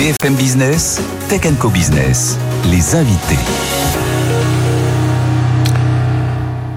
[0.00, 2.38] BFM Business, Tech Co Business,
[2.70, 3.36] les invités.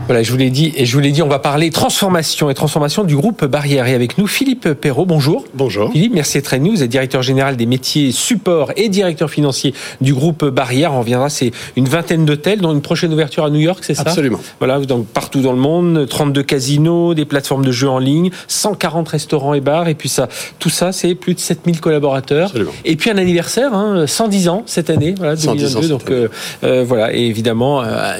[0.05, 2.54] Voilà, je vous l'ai dit, et je vous l'ai dit, on va parler transformation et
[2.54, 3.88] transformation du groupe Barrière.
[3.88, 5.46] Et avec nous, Philippe Perrault, bonjour.
[5.54, 5.94] Bonjour.
[5.94, 6.71] Philippe, merci d'être avec nous.
[6.71, 10.93] Vous êtes directeur général des métiers support et directeur financier du groupe Barrière.
[10.93, 14.02] On reviendra, c'est une vingtaine d'hôtels, dont une prochaine ouverture à New York, c'est ça?
[14.02, 14.42] Absolument.
[14.60, 19.07] Voilà, donc partout dans le monde, 32 casinos, des plateformes de jeux en ligne, 140
[19.07, 20.28] restaurants et bars, et puis ça,
[20.60, 22.47] tout ça, c'est plus de 7000 collaborateurs.
[22.47, 22.71] Absolument.
[22.83, 25.86] Et puis un anniversaire, hein, 110 ans cette année, voilà, 110 2022.
[25.86, 26.28] ans donc euh,
[26.65, 28.18] euh, voilà, et évidemment, euh,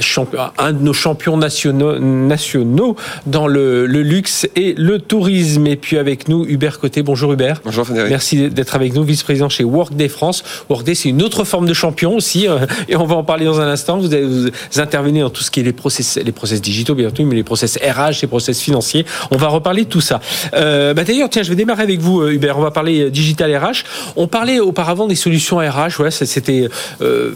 [0.58, 2.96] un de nos champions nationaux, nationaux
[3.26, 5.68] dans le, le luxe et le tourisme.
[5.68, 7.04] Et puis avec nous, Hubert Côté.
[7.04, 7.62] Bonjour Hubert.
[7.66, 8.10] Bonjour Frédéric.
[8.10, 10.44] Merci d'être avec nous, vice-président chez Workday France.
[10.70, 13.60] Workday, c'est une autre forme de champion aussi, euh, et on va en parler dans
[13.60, 13.98] un instant.
[13.98, 17.08] Vous, avez, vous intervenez dans tout ce qui est les process, les process digitaux, bien
[17.08, 19.06] entendu, mais les process RH, les process financiers.
[19.32, 20.20] On va reparler de tout ça.
[20.54, 22.58] Euh, bah D'ailleurs, tiens, je vais démarrer avec vous, euh, Hubert.
[22.58, 23.84] On va parler digital RH.
[24.16, 25.96] On parlait auparavant des solutions RH.
[25.98, 26.68] Voilà, c'était
[27.02, 27.32] euh,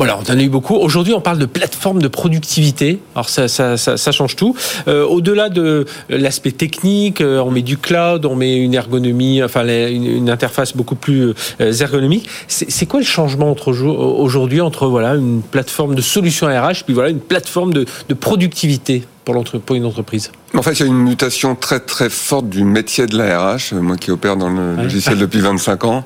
[0.00, 0.76] voilà, on en a eu beaucoup.
[0.76, 3.00] Aujourd'hui, on parle de plateforme de productivité.
[3.14, 4.56] Alors ça, ça, ça, ça change tout.
[4.88, 9.62] Euh, Au-delà de l'aspect technique, euh, on met du cloud, on met une ergonomie, enfin
[9.66, 12.26] une, interface beaucoup plus euh, ergonomique.
[12.48, 16.94] C'est quoi le changement entre aujourd- aujourd'hui entre voilà une plateforme de solution RH puis
[16.94, 20.32] voilà une plateforme de, de productivité pour, pour une entreprise?
[20.54, 23.74] En fait, il y a une mutation très très forte du métier de la RH,
[23.74, 24.82] moi qui opère dans le Ouais.
[24.84, 26.04] logiciel depuis 25 ans,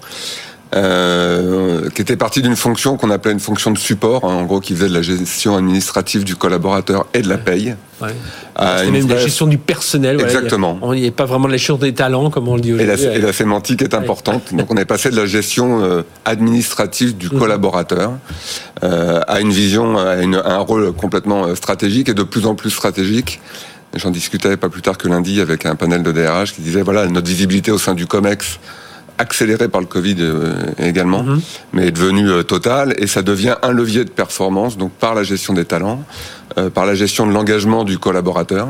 [0.75, 4.61] euh, qui était partie d'une fonction qu'on appelait une fonction de support, hein, en gros
[4.61, 7.77] qui faisait de la gestion administrative du collaborateur et de la paye.
[8.03, 8.09] Ouais.
[8.85, 10.17] une même la vraie- gestion du personnel.
[10.17, 10.33] voilà.
[10.33, 10.79] Exactement.
[10.95, 12.75] Il n'y a pas vraiment de la gestion des talents comme on le dit Et
[12.75, 13.05] aujourd'hui.
[13.07, 14.53] la, et la sémantique est importante.
[14.55, 17.39] Donc on est passé de la gestion euh, administrative du Mhm.
[17.39, 18.13] collaborateur
[18.83, 22.47] euh, à une vision, à, une- à un rôle complètement euh, stratégique et de plus
[22.47, 23.41] en plus stratégique.
[23.95, 27.07] J'en discutais pas plus tard que lundi avec un panel de DRH qui disait voilà
[27.07, 28.59] notre visibilité au sein du Comex
[29.19, 31.41] accélérée par le Covid euh, également, Mhm.
[31.73, 35.23] mais est devenue euh, totale et ça devient un levier de performance donc par la
[35.23, 36.03] gestion des talents,
[36.59, 38.69] euh, par la gestion de l'engagement du collaborateur.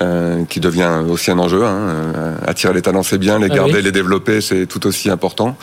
[0.00, 1.64] euh, qui devient aussi un enjeu.
[1.64, 2.36] Hein.
[2.46, 3.82] Attirer les talents, c'est bien, les Ah garder, oui.
[3.82, 5.56] les développer, c'est tout aussi important.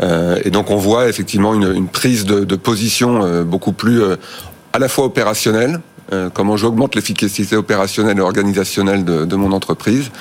[0.00, 4.00] Euh, et donc on voit effectivement une, une prise de, de position beaucoup plus
[4.72, 5.80] à la fois opérationnelle,
[6.34, 10.12] comment j'augmente l'efficacité opérationnelle et organisationnelle de, de mon entreprise,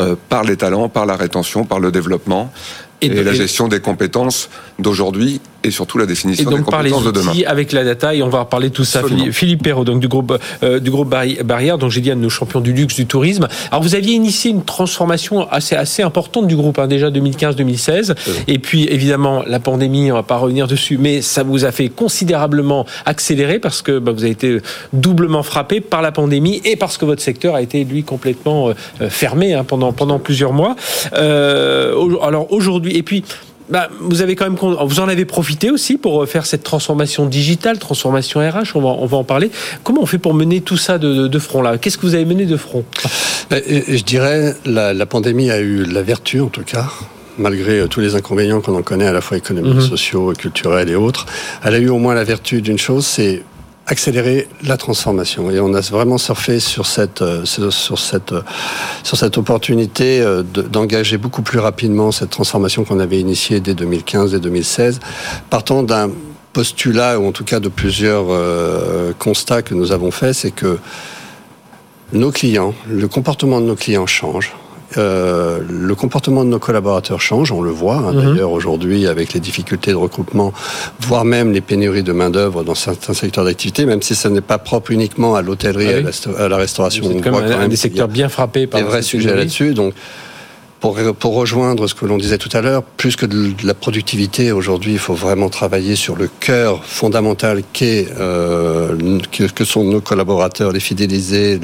[0.00, 2.52] euh, par les talents, par la rétention, par le développement,
[3.02, 4.48] Et et, la et- gestion des compétences
[4.78, 7.32] d'aujourd'hui et surtout la Et définition des donc par les compétences de demain.
[7.46, 9.00] avec la data et on va en parler de tout ça.
[9.00, 9.26] Absolument.
[9.32, 12.20] Philippe, Perrault, donc du groupe euh, du groupe Barri- Barrière, donc j'ai dit un de
[12.20, 13.46] nos champions du luxe du tourisme.
[13.70, 18.14] Alors vous aviez initié une transformation assez assez importante du groupe hein, déjà 2015-2016
[18.48, 21.88] et puis évidemment la pandémie, on va pas revenir dessus, mais ça vous a fait
[21.88, 24.58] considérablement accélérer parce que bah, vous avez été
[24.92, 28.74] doublement frappé par la pandémie et parce que votre secteur a été lui complètement euh,
[29.00, 30.74] euh, fermé hein, pendant pendant plusieurs mois.
[31.14, 33.24] Euh, alors aujourd'hui et puis
[33.70, 37.24] bah, vous avez quand même, vous en avez profité aussi pour euh, faire cette transformation
[37.26, 38.74] digitale, transformation RH.
[38.74, 39.50] On va, on va en parler.
[39.84, 41.78] Comment on fait pour mener tout ça de, de- front là?
[41.78, 42.84] Qu'est-ce que vous avez mené de front?
[43.50, 46.86] Et- et Je dirais, la, la pandémie a eu la vertu, en tout cas,
[47.38, 49.80] malgré euh, tous les inconvénients qu'on en connaît, à la fois économiques, Mhm.
[49.88, 51.24] sociaux, culturels et autres.
[51.64, 53.42] Elle a eu au moins la vertu d'une chose, c'est
[53.92, 55.50] accélérer la transformation.
[55.50, 58.40] Et on a vraiment surfé sur cette, euh, sur cette, euh,
[59.04, 63.74] sur cette opportunité euh, de- d'engager beaucoup plus rapidement cette transformation qu'on avait initiée dès
[63.74, 64.98] 2015 et 2016,
[65.50, 66.10] partant d'un
[66.54, 68.26] postulat, ou en tout cas de plusieurs
[69.18, 70.78] constats que nous avons faits, c'est que
[72.12, 74.52] nos clients, le comportement de nos clients change.
[74.98, 78.24] Euh, le comportement de nos collaborateurs change, on le voit hein, Mhm.
[78.34, 80.52] d'ailleurs aujourd'hui avec les difficultés de recrutement,
[81.00, 84.58] voire même les pénuries de main-d'œuvre dans certains secteurs d'activité, même si ce n'est pas
[84.58, 86.00] propre uniquement à l'hôtellerie Ah et oui.
[86.00, 87.04] à la resta- à la restauration.
[87.08, 89.72] C'est quand voit même quand un, des secteurs bien frappés par des vrais sujets là-dessus.
[89.74, 89.94] Donc,
[90.82, 94.50] pour, pour rejoindre ce que l'on disait tout à l'heure, plus que de la productivité,
[94.50, 100.00] aujourd'hui, il faut vraiment travailler sur le cœur fondamental qu'est, euh, que, que sont nos
[100.00, 101.60] collaborateurs, les fidéliser,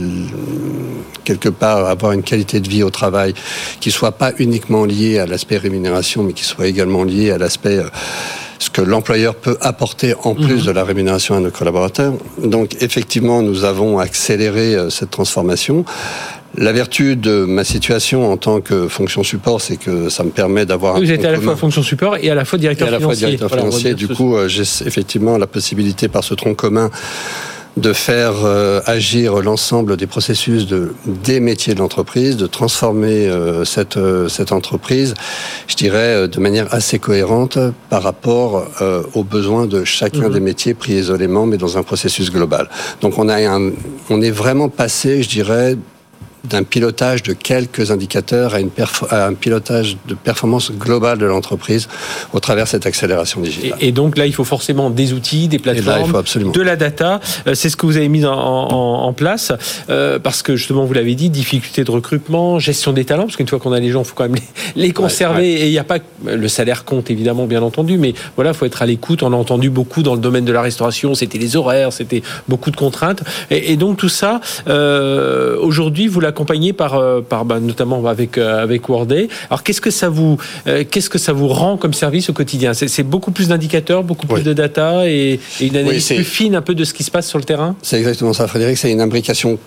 [1.25, 3.34] quelque part avoir une qualité de vie au travail
[3.81, 7.79] qui soit pas uniquement liée à l'aspect rémunération, mais qui soit également liée à l'aspect
[7.79, 7.88] euh,
[8.61, 12.15] ce que l'employeur peut apporter en plus de la rémunération à nos collaborateurs.
[12.43, 15.85] Donc effectivement, nous avons accéléré euh, cette transformation.
[16.60, 20.66] La vertu de ma situation en tant que fonction support, c'est que ça me permet
[20.66, 22.88] d'avoir un Vous êtes à la fois fonction support et à la fois et directeur
[22.88, 23.26] à la fois financier.
[23.37, 23.94] directeur Voilà, on va financier.
[23.94, 26.90] Du coup, euh, j'ai effectivement la possibilité par ce tronc commun
[27.76, 33.64] de faire euh, agir l'ensemble des processus de, des métiers de l'entreprise, de transformer euh,
[33.64, 35.14] cette, euh, cette entreprise,
[35.69, 37.56] je dirais, de manière assez cohérente
[37.88, 38.66] par rapport
[39.14, 40.32] aux besoins de chacun Mhm.
[40.32, 42.69] des métiers pris isolément, mais dans un processus global.
[43.00, 43.70] Donc on, a un,
[44.10, 45.76] on est vraiment passé, je dirais,
[46.49, 48.71] d'un pilotage de quelques indicateurs à, une
[49.11, 51.89] à, un pilotage de performance globale de l'entreprise
[52.33, 53.79] au travers de cette accélération digitale.
[53.81, 56.23] Et, donc là, il faut forcément des outils, des plateformes,
[56.53, 57.21] de la data.
[57.47, 59.53] Euh, c'est ce que vous avez mis en, en, place
[59.91, 63.49] euh, parce que justement, vous l'avez dit, difficulté de recrutement, gestion des talents, parce qu'une
[63.49, 64.37] fois qu'on a les gens, il faut quand même
[64.77, 65.62] les, les conserver.
[65.62, 68.67] Et il n'y a pas le salaire compte évidemment, bien entendu, mais voilà, il faut
[68.67, 69.23] être à l'écoute.
[69.23, 72.71] On a entendu beaucoup dans le domaine de la restauration, c'était les horaires, c'était beaucoup
[72.71, 73.23] de contraintes.
[73.51, 78.38] Et, et donc tout ça, euh, aujourd'hui, vous l'accompagnez par, euh, par bah, notamment avec
[78.38, 79.29] euh, avec Worday.
[79.50, 82.73] Alors qu'est-ce que ça vous euh, qu'est-ce que ça vous rend comme service au quotidien?
[82.75, 86.62] C'est beaucoup plus d'indicateurs, beaucoup plus de data et, et une analyse plus fine un
[86.62, 87.75] peu de ce qui se passe sur le terrain?
[87.82, 88.79] C'est exactement ça, Frédéric.
[88.79, 89.58] C'est une imbrication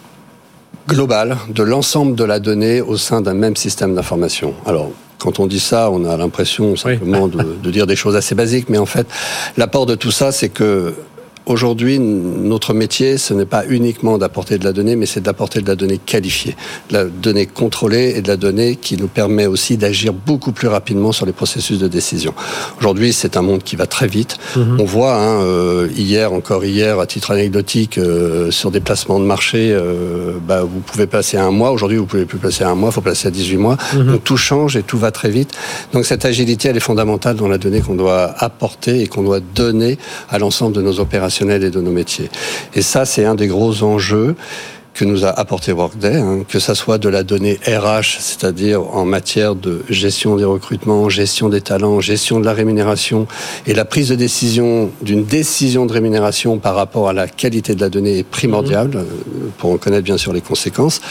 [0.87, 4.53] globale de l'ensemble de la donnée au sein d'un même système d'information.
[4.65, 8.33] Alors, quand on dit ça, on a l'impression simplement de, de, dire des choses assez
[8.33, 9.05] basiques, mais en fait,
[9.57, 10.95] l'apport de tout ça, c'est que
[11.47, 15.67] Aujourd'hui, notre métier, ce n'est pas uniquement d'apporter de la donnée, mais c'est d'apporter de
[15.67, 16.55] la donnée qualifiée,
[16.89, 20.67] de la donnée contrôlée et de la donnée qui nous permet aussi d'agir beaucoup plus
[20.67, 22.35] rapidement sur les processus de décision.
[22.79, 24.37] Aujourd'hui, c'est un monde qui va très vite.
[24.55, 24.77] Mhm.
[24.79, 29.25] On voit hein, euh, hier, encore hier, à titre anecdotique, euh, sur des placements de
[29.25, 31.71] marché, euh, bah, vous pouvez passer un mois.
[31.71, 33.77] Aujourd'hui, vous pouvez plus passer un mois, il faut passer à 18 mois.
[33.95, 34.05] Mhm.
[34.11, 35.53] Donc tout change et tout va très vite.
[35.91, 39.39] Donc cette agilité, elle est fondamentale dans la donnée qu'on doit apporter et qu'on doit
[39.39, 39.97] donner
[40.29, 42.29] à l'ensemble de nos opérations et de nos métiers.
[42.73, 44.35] Et ça, c'est un des gros enjeux
[44.93, 49.05] que nous a apporté Workday, hein, que ça soit de la donnée RH, c'est-à-dire en
[49.05, 53.27] matière de gestion des recrutements, gestion des talents, gestion de la rémunération
[53.67, 57.81] et la prise de décision d'une décision de rémunération par rapport à la qualité de
[57.81, 58.97] la donnée est primordiale mhm.
[58.97, 61.01] euh, pour en connaître bien sûr les conséquences.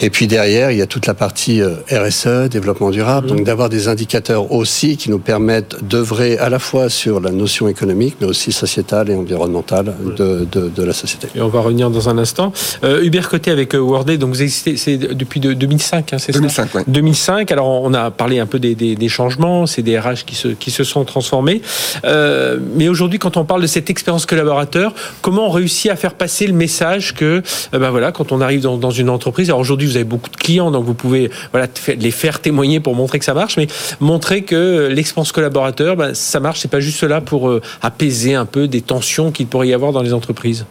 [0.00, 3.36] Et puis derrière, il y a toute la partie euh, RSE, développement durable, mhm.
[3.36, 7.68] donc d'avoir des indicateurs aussi qui nous permettent d'œuvrer à la fois sur la notion
[7.68, 11.28] économique, mais aussi sociétale et environnementale de, de, de la société.
[11.34, 12.52] Et on va revenir dans un instant.
[12.84, 16.32] Euh, Hubert Côté avec euh, Worday, donc vous existez c'est depuis de, 2005, hein, c'est
[16.32, 16.82] ça 2005, oui.
[16.86, 17.52] 2005.
[17.52, 20.48] Alors on a parlé un peu des, des, des changements, c'est des RH qui se,
[20.48, 21.62] qui se sont transformés.
[22.04, 26.14] Euh, mais aujourd'hui, quand on parle de cette expérience collaborateur, comment on réussit à faire
[26.14, 27.42] passer le message que,
[27.74, 30.30] euh, ben voilà, quand on arrive dans, dans une entreprise, alors aujourd'hui vous avez beaucoup
[30.30, 31.66] de clients, donc vous pouvez voilà,
[31.98, 33.66] les faire témoigner pour montrer que ça marche, mais
[34.00, 38.46] montrer que l'expérience collaborateur, ben, ça marche, c'est pas juste là pour euh, apaiser un
[38.46, 40.66] peu des tensions qu'il pourrait y avoir dans les entreprises.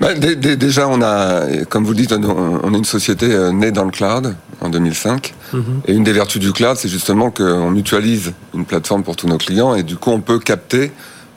[0.00, 3.84] Ben, déjà, on a, comme vous le dites, on est une société euh, née dans
[3.84, 5.34] le cloud en 2005.
[5.52, 5.60] Mm-hmm.
[5.86, 9.38] Et une des vertus du cloud, c'est justement qu'on mutualise une plateforme pour tous nos
[9.38, 10.90] clients et du coup, on peut capter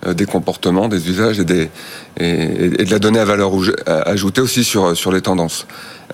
[0.06, 1.70] euh, des comportements, des usages et, des,
[2.18, 3.52] et, de la donnée à valeur
[3.86, 5.68] ajoutée aussi sur, sur les tendances.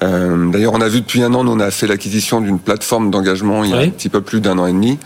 [0.03, 3.11] Euh, D'ailleurs, on a vu depuis un an, nous, on a fait l'acquisition d'une plateforme
[3.11, 4.97] d'engagement il y a un petit peu plus d'un an et demi,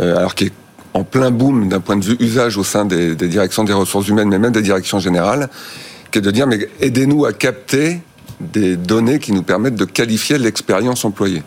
[0.00, 0.52] euh, alors qui est
[0.94, 4.08] en plein boom d'un point de vue usage au sein des, des, directions des ressources
[4.08, 5.48] humaines, mais même des directions générales,
[6.10, 8.00] qui est de dire, mais aidez-nous à capter
[8.40, 11.42] des données qui nous permettent de qualifier l'expérience employée.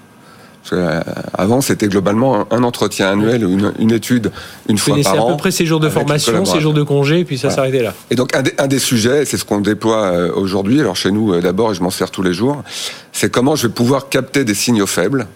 [0.73, 1.01] Euh,
[1.33, 4.31] avant, c'était globalement un entretien annuel ou une, une, étude
[4.69, 5.29] une fois par an.
[5.29, 7.81] à peu près ces jours de formation, ces jours de congé, et puis ça s'arrêtait
[7.81, 7.93] là.
[8.11, 11.11] Et donc, un des, un des sujets, c'est ce qu'on déploie euh, aujourd'hui, alors chez
[11.11, 12.63] nous euh, d'abord, et je m'en sers tous les jours,
[13.11, 15.27] c'est comment je vais pouvoir capter des signaux faibles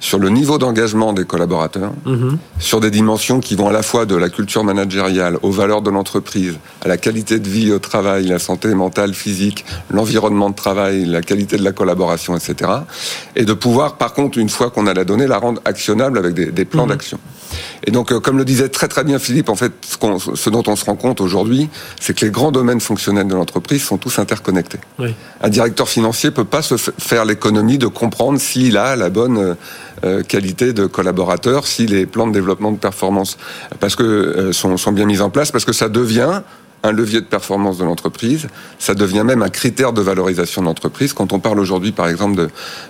[0.00, 2.38] sur le niveau d'engagement des collaborateurs, mhm.
[2.58, 5.90] sur des dimensions qui vont à la fois de la culture managériale aux valeurs de
[5.90, 11.04] l'entreprise, à la qualité de vie au travail, la santé mentale, physique, l'environnement de travail,
[11.04, 12.70] la qualité de la collaboration, etc.
[13.34, 16.34] Et de pouvoir, par contre, une fois qu'on a la donnée, la rendre actionnable avec
[16.34, 16.90] des, des plans mhm.
[16.90, 17.18] d'action.
[17.84, 20.62] Et donc, euh, comme le disait très très bien Philippe, en fait, ce, ce dont
[20.66, 21.68] on se rend compte aujourd'hui,
[22.00, 24.78] c'est que les grands domaines fonctionnels de l'entreprise sont tous interconnectés.
[24.98, 25.14] Oui.
[25.40, 29.54] Un directeur financier peut pas se faire l'économie de comprendre s'il a la bonne euh,
[30.04, 33.36] euh, qualité de collaborateur si les plans de développement de performance
[33.80, 36.42] parce que euh, sont, sont bien mis en place, parce que ça devient
[36.84, 38.46] un levier de performance de l'entreprise,
[38.78, 41.12] ça devient même un critère de valorisation de l'entreprise.
[41.12, 42.48] Quand on parle aujourd'hui, par exemple, de,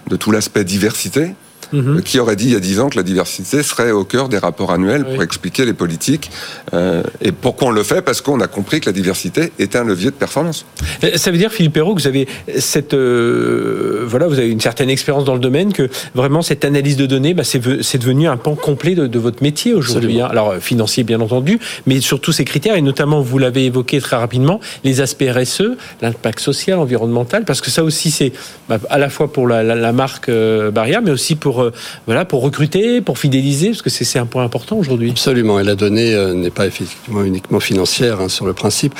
[0.08, 1.34] de tout l'aspect diversité,
[1.72, 2.02] Mhm.
[2.02, 4.38] Qui aurait dit il y a dix ans que la diversité serait au cœur des
[4.38, 6.30] rapports annuels pour expliquer les politiques
[6.72, 8.02] euh, Et pourquoi on le fait?
[8.02, 10.64] Parce qu'on a compris que la diversité était un levier de performance.
[11.04, 12.26] Euh, ça veut dire, Philippe Perrault, que vous avez
[12.58, 16.96] cette euh, voilà, vous avez une certaine expérience dans le domaine, que vraiment cette analyse
[16.96, 20.20] de données, bah, c'est devenu un pan complet de, de votre métier aujourd'hui.
[20.20, 20.28] Hein.
[20.30, 24.60] Alors financier bien entendu, mais surtout ces critères et notamment vous l'avez évoqué très rapidement,
[24.84, 28.32] les aspects RSE, l'impact social, environnemental, parce que ça aussi c'est
[28.68, 31.72] bah, à la fois pour la, la, la marque euh, Baria, mais aussi pour euh,
[32.06, 35.10] voilà, pour recruter, pour fidéliser, parce que c'est un point important aujourd'hui.
[35.10, 38.94] Absolument, et la donnée euh, n'est pas effectivement uniquement financière hein, sur le principe.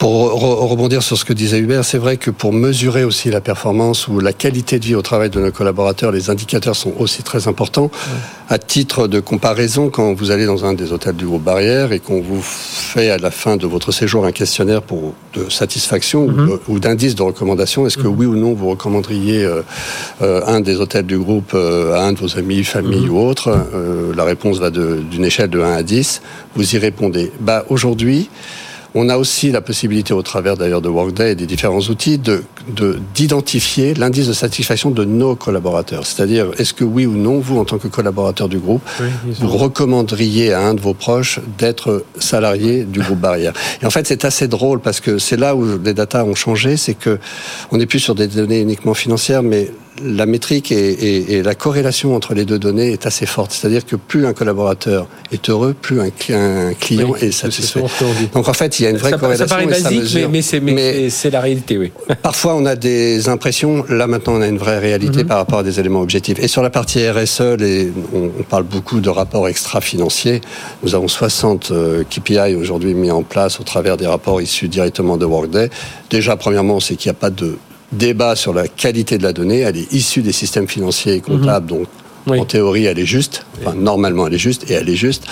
[0.00, 4.08] Pour rebondir sur ce que disait Hubert, c'est vrai que pour mesurer aussi la performance
[4.08, 7.48] ou la qualité de vie au travail de nos collaborateurs, les indicateurs sont aussi très
[7.48, 7.90] importants.
[8.48, 11.98] À titre de comparaison, quand vous allez dans un des hôtels du groupe Barrière et
[11.98, 16.72] qu'on vous fait à la fin de votre séjour un questionnaire pour de satisfaction ou
[16.72, 16.80] mhm.
[16.80, 18.14] d'indice de recommandation, est-ce que mhm.
[18.16, 19.60] oui ou non vous recommanderiez euh,
[20.22, 23.10] euh, un des hôtels du groupe euh, à un de vos amis, famille mhm.
[23.10, 23.54] ou autre?
[24.16, 26.22] La réponse va d'une échelle de 1 à 10.
[26.56, 27.30] Vous y répondez.
[27.38, 28.30] Bah aujourd'hui.
[28.94, 32.42] On a aussi la possibilité, au travers d'ailleurs de Workday et des différents outils, de
[33.14, 36.06] d'identifier l'indice de satisfaction de nos collaborateurs.
[36.06, 38.82] C'est-à-dire, est-ce que oui ou non, vous, en tant que collaborateur du groupe,
[39.40, 43.52] vous recommanderiez à un de vos proches d'être salarié du groupe Barrière?
[43.82, 46.76] Et en fait, c'est assez drôle parce que c'est là où les datas ont changé,
[46.76, 47.18] c'est que
[47.72, 49.70] on n'est plus sur des données uniquement financières, mais
[50.04, 53.52] la métrique et, la corrélation entre les deux données est assez forte.
[53.52, 56.10] C'est-à-dire que plus un collaborateur est heureux, plus un,
[56.74, 57.82] client est satisfait.
[58.34, 59.46] Donc en fait, il y a une vraie corrélation.
[59.46, 61.92] Ça paraît basique, mais, c'est la réalité, oui.
[62.22, 63.84] Parfois, on a des impressions.
[63.88, 65.28] Là, maintenant, on a une vraie réalité mhm.
[65.28, 66.38] par rapport à des éléments objectifs.
[66.40, 67.56] Et sur la partie RSE,
[68.12, 70.40] on, parle beaucoup de rapports extra-financiers.
[70.82, 75.16] Nous avons 60 euh, KPI aujourd'hui mis en place au travers des rapports issus directement
[75.16, 75.70] de Workday.
[76.10, 77.56] Déjà, premièrement, c'est qu'il n'y a pas de
[77.92, 79.60] débat sur la qualité de la donnée.
[79.60, 81.78] Elle est issue des systèmes financiers et comptables, mhm.
[81.80, 81.88] donc
[82.28, 83.44] en théorie, elle est juste.
[83.60, 85.24] Enfin, normalement, elle est juste et elle est juste.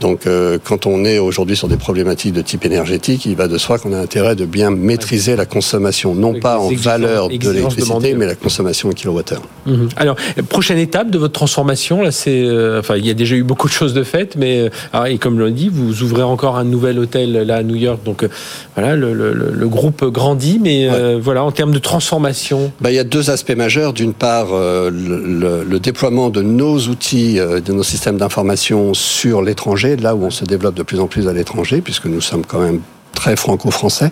[0.00, 3.58] Donc, euh, quand on est aujourd'hui sur des problématiques de type énergétique, il va de
[3.58, 8.14] soi qu'on a intérêt de bien maîtriser la consommation, non pas en valeur de l'électricité,
[8.14, 9.42] mais la consommation en kilowattheure.
[9.66, 9.88] Mhm.
[9.96, 10.16] Alors,
[10.48, 13.68] prochaine étape de votre transformation, là, c'est, euh, enfin, il y a déjà eu beaucoup
[13.68, 16.98] de choses de faites, mais euh, et comme l'on dit, vous ouvrez encore un nouvel
[16.98, 18.00] hôtel là à New York.
[18.04, 18.26] Donc,
[18.76, 20.88] voilà, le, le, le, groupe grandit, mais
[21.18, 22.72] voilà, en termes de transformation.
[22.80, 23.92] Bah, il y a deux aspects majeurs.
[23.92, 30.14] D'une part, le déploiement de nos outils, euh, de nos systèmes d'information sur l'étranger, là
[30.14, 32.80] où on se développe de plus en plus à l'étranger, puisque nous sommes quand même
[33.14, 34.10] très franco-français.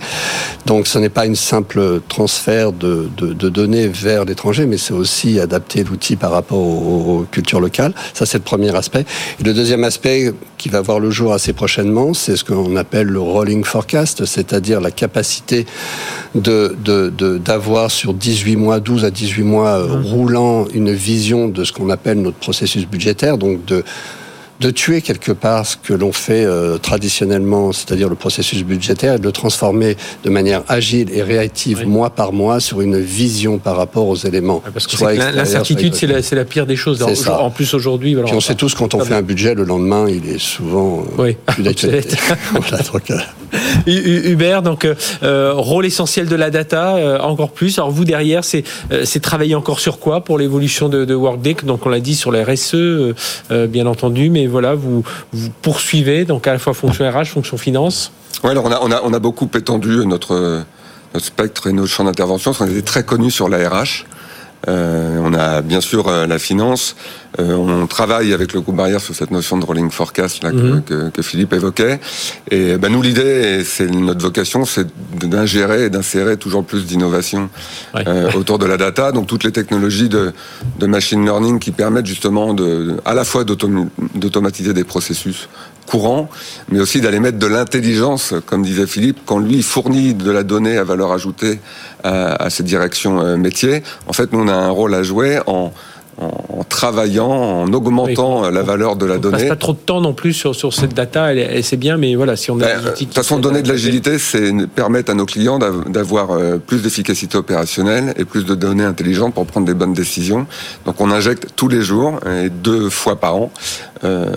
[0.67, 3.09] Donc ce n'est pas une simple transfert de,
[3.49, 7.95] données vers l'étranger, mais c'est aussi adapter l'outil par rapport aux, cultures locales.
[8.15, 9.05] Ça, c'est le premier aspect.
[9.41, 13.09] Et le deuxième aspect qui va voir le jour assez prochainement, c'est ce qu'on appelle
[13.09, 15.67] le rolling forecast, c'est-à-dire la capacité
[16.35, 16.77] de,
[17.39, 20.05] d'avoir sur 18 mois, 12 à 18 mois euh, mmh.
[20.05, 23.85] roulant une vision de ce qu'on appelle notre processus budgétaire, donc de
[24.61, 29.19] de tuer quelque part ce que l'on fait euh, traditionnellement, c'est-à-dire le processus budgétaire, et
[29.19, 33.77] de le transformer de manière agile et réactive mois par mois sur une vision par
[33.77, 34.63] rapport aux éléments.
[34.73, 35.05] parce que
[35.35, 37.03] l'incertitude, c'est la, la, pire des choses.
[37.03, 40.29] En, en, plus aujourd'hui, on sait tous quand on fait un budget, le lendemain, il
[40.29, 41.37] est souvent euh, oui.
[41.47, 42.17] plus d'actualité.
[43.87, 44.87] Hubert, donc
[45.23, 47.79] euh, rôle essentiel de la data, encore plus.
[47.79, 48.65] Alors vous derrière, c'est
[49.21, 51.57] travailler encore sur quoi pour l'évolution de, de Workday?
[51.65, 52.77] Donc on l'a dit sur les RSE,
[53.69, 58.13] bien entendu, mais voilà, vous, vous poursuivez, donc à la fois fonction RH, fonction finance
[58.45, 60.65] Oui, alors on a, on, a, on a beaucoup étendu notre,
[61.15, 64.07] notre spectre et nos champs d'intervention, qu'on était très connus sur la RH.
[64.69, 66.95] Euh, on a bien sûr euh, la finance.
[67.41, 70.83] Euh, on travaille avec le groupe Barrière sur cette notion de rolling forecast là, mhm.
[70.83, 71.99] que, que, Philippe évoquait.
[72.51, 77.49] Et ben, nous, l'idée, c'est notre vocation, c'est d'ingérer et d'insérer toujours plus d'innovation
[78.35, 79.13] autour de la data.
[79.13, 80.33] Donc toutes les technologies de,
[80.79, 85.49] de machine learning qui permettent justement de, à la fois d'automatiser des processus
[85.87, 86.29] courants,
[86.71, 90.79] mais aussi d'aller mettre de l'intelligence, comme disait Philippe, quand lui fournit de la donnée
[90.79, 91.61] à valeur ajoutée
[92.05, 93.83] à, à cette direction métier.
[94.07, 95.41] En fait, nous, on a un rôle à jouer
[96.19, 99.37] en en, travaillant, en augmentant la valeur de la donnée.
[99.37, 101.97] On passe pas trop de temps non plus sur, sur cette data, et c'est bien,
[101.97, 105.15] mais voilà, si on a ben, De toute façon, donner de l'agilité, c'est permettre à
[105.15, 109.75] nos clients d'avoir euh, plus d'efficacité opérationnelle et plus de données intelligentes pour prendre des
[109.75, 110.47] bonnes décisions.
[110.87, 113.53] Donc on injecte tous les jours, et deux fois par an,
[114.05, 114.33] euh,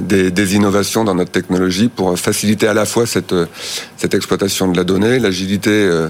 [0.00, 3.34] des, des, innovations dans notre technologie pour faciliter à la fois cette,
[3.96, 6.08] cette exploitation de la donnée, l'agilité euh,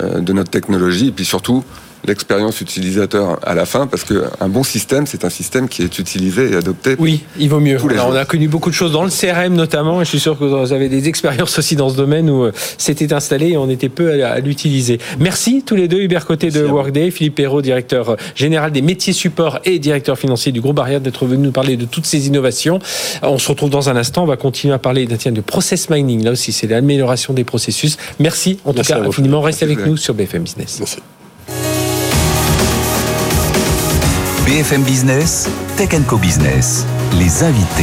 [0.00, 1.64] de notre technologie, et puis surtout
[2.06, 6.52] l'expérience utilisateur à la fin, parce qu'un bon système, c'est un système qui est utilisé
[6.52, 6.96] et adopté.
[6.98, 7.78] Oui, il vaut mieux.
[7.82, 10.44] on a connu beaucoup de choses dans le CRM notamment, et je suis sûr que
[10.44, 13.88] vous avez des expériences aussi dans ce domaine où euh, c'était installé et on était
[13.88, 14.98] peu à, l'utiliser.
[15.18, 19.12] Merci tous les deux, Hubert Côté de Workday, Philippe Perrault, directeur euh, général des métiers
[19.12, 22.78] support et directeur financier du groupe Barrière, d'être venu nous parler de toutes ces innovations.
[23.22, 26.32] On se retrouve dans un instant, on va continuer à parler de process mining, là
[26.32, 27.96] aussi c'est l'amélioration des processus.
[28.18, 30.76] Merci en tout cas infiniment, restez avec nous sur BFM Business.
[30.78, 30.98] Merci.
[34.46, 36.86] BFM Business, Tech Co Business,
[37.18, 37.82] les invités.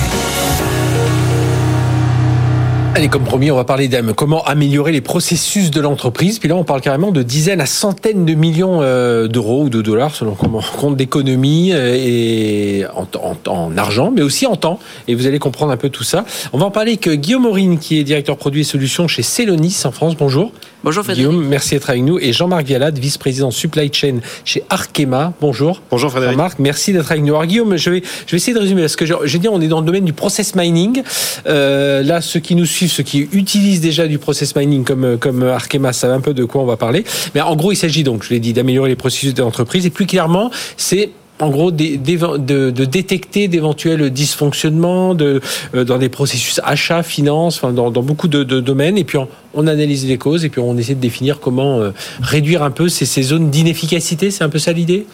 [2.96, 4.14] Allez, comme promis, on va parler d'AM.
[4.14, 6.40] Comment améliorer les processus de l'entreprise?
[6.40, 9.82] Puis là, on parle carrément de dizaines à centaines de millions euh, d'euros ou de
[9.82, 14.56] dollars, selon comment on compte d'économie euh, et en, en, en, argent, mais aussi en
[14.56, 14.80] temps.
[15.10, 16.24] Et vous allez comprendre un peu tout ça.
[16.54, 19.82] On va en parler avec Guillaume Aurine, qui est directeur produit et solutions chez Celonis
[19.84, 20.16] en France.
[20.16, 20.54] Bonjour.
[20.84, 21.30] Bonjour Frédéric.
[21.30, 22.20] Guillaume, merci d'être avec nous.
[22.20, 25.32] Et Jean-Marc Vialade, vice-président supply chain chez Arkema.
[25.40, 25.82] Bonjour.
[25.90, 26.34] Bonjour Frédéric.
[26.34, 27.34] Jean-Marc, merci d'être avec nous.
[27.34, 28.82] Alors Guillaume, je vais, je vais essayer de résumer.
[28.82, 31.02] Parce que j'ai dit, on est dans le domaine du process mining.
[31.48, 35.44] Euh, là, ceux qui nous suivent, ceux qui utilisent déjà du process mining comme, comme
[35.44, 37.06] Arkema savent un peu de quoi on va parler.
[37.34, 39.86] Mais en gros, il s'agit donc, je l'ai dit, d'améliorer les processus de l'entreprise.
[39.86, 45.40] Et plus clairement, c'est en gros de, détecter d'éventuels dysfonctionnements euh,
[45.84, 48.98] dans des processus achats, finances, enfin, dans, beaucoup de, domaines.
[48.98, 49.18] Et puis
[49.54, 52.90] on, analyse les causes et puis on essaie de définir comment euh, réduire un peu
[52.90, 54.32] ces zones d'inefficacité.
[54.32, 55.06] C'est un peu ça l'idée?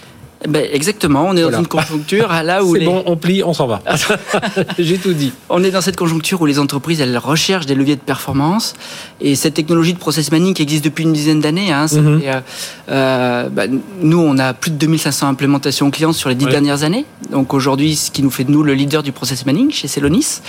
[0.48, 2.86] Ben exactement, on est dans une conjoncture là où c'est les...
[2.86, 3.82] bon, on plie, on s'en va.
[4.80, 5.34] J'ai tout dit.
[5.50, 8.74] On est dans cette conjoncture où les entreprises elles recherchent des leviers de performance
[9.20, 11.74] et cette technologie de process mining qui existe depuis une dizaine d'années.
[11.74, 12.42] Hein, mm -hmm.
[12.90, 13.64] euh, bah,
[14.02, 16.52] nous, on a plus de 2500 implémentations clients sur les dix ouais.
[16.52, 17.06] dernières années.
[17.32, 20.42] Donc aujourd'hui, ce qui nous fait de nous le leader du process mining chez Celonis.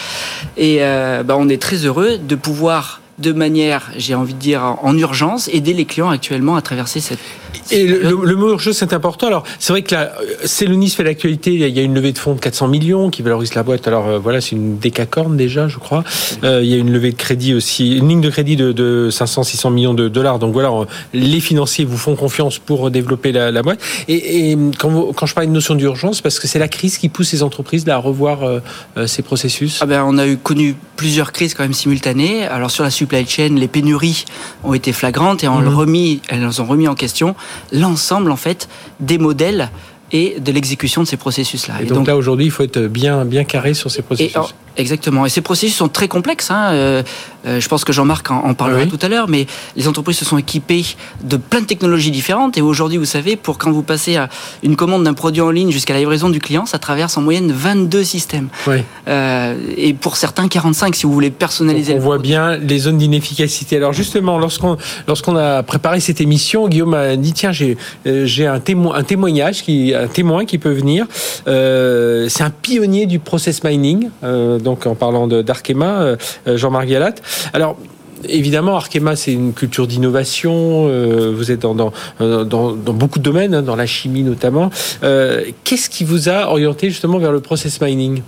[0.57, 4.63] Et euh, bah, on est très heureux de pouvoir de manière, j'ai envie de dire,
[4.83, 7.19] en urgence, aider les clients actuellement à traverser cette.
[7.71, 9.27] Et le, le, le mot urgence, c'est important.
[9.27, 10.13] Alors, c'est vrai que là,
[10.45, 11.53] Celonis fait l'actualité.
[11.53, 13.87] Il y a une levée de fonds de 400 millions qui valorise la boîte.
[13.87, 16.05] Alors, euh, voilà, c'est une décacorne déjà, je crois.
[16.45, 19.11] Euh, il y a une levée de crédit aussi, une ligne de crédit de, de
[19.11, 20.39] 500, 600 millions de dollars.
[20.39, 20.71] Donc voilà,
[21.13, 23.81] les financiers vous font confiance pour développer la, la boîte.
[24.09, 26.99] Et, et quand, vous, quand, je parle de notion d'urgence, parce que c'est la crise
[26.99, 28.61] qui pousse les entreprises là, à revoir euh,
[29.07, 29.79] ces processus.
[29.81, 32.45] Ah ben, on a eu connu plusieurs crises quand même simultanées.
[32.45, 34.25] Alors, sur la supply chain, les pénuries
[34.65, 35.69] ont été flagrantes et mmh.
[35.69, 37.35] remis, elles ont remis en question
[37.73, 38.69] l'ensemble en fait
[39.01, 39.71] des modèles
[40.13, 41.75] et de l'exécution de ces processus-là.
[41.81, 44.33] Et, et, donc, donc là aujourd'hui, il faut être bien bien carré sur ces processus.
[44.33, 45.27] Et, alors, exactement.
[45.27, 46.51] Et ces processus sont très complexes.
[46.51, 46.71] Hein.
[46.73, 47.03] Euh,
[47.47, 48.89] euh, je pense que Jean-Marc en, en, parlera oui.
[48.89, 49.47] tout à l'heure, mais
[49.77, 50.85] les entreprises se sont équipées
[51.25, 52.59] de plein de technologies différentes.
[52.59, 54.29] Et aujourd'hui, vous savez, pour quand vous passez à
[54.63, 57.51] une commande d'un produit en ligne jusqu'à la livraison du client, ça traverse en moyenne
[57.53, 58.49] 22 systèmes.
[58.67, 58.77] Oui.
[59.09, 61.95] Euh, et pour certains, 45 si vous voulez personnaliser.
[61.95, 63.77] On voit bien les zones d'inefficacité.
[63.77, 64.77] Alors justement, lorsqu'on
[65.09, 69.03] lorsqu'on a préparé cette émission, Guillaume a dit tiens, j'ai euh, j'ai un témoin un
[69.03, 71.07] témoignage qui un témoin qui peut venir.
[71.47, 74.11] C'est un pionnier du process mining.
[74.71, 77.15] Donc en parlant d'Arkema, euh, Jean-Marc Galat.
[77.53, 77.77] Alors
[78.29, 80.87] évidemment, Arkema, c'est une culture d'innovation.
[80.89, 84.71] Euh, vous êtes dans, beaucoup de domaines, hein, dans la chimie notamment.
[85.03, 88.23] Euh, Qu'est-ce qui vous a orienté justement vers le process mining?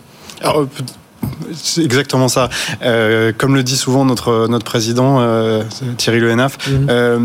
[1.55, 2.49] C'est exactement ça.
[2.83, 5.63] Euh, comme le dit souvent notre notre président euh,
[5.97, 6.87] Thierry Le Henaf, mm -hmm.
[6.91, 7.19] euh,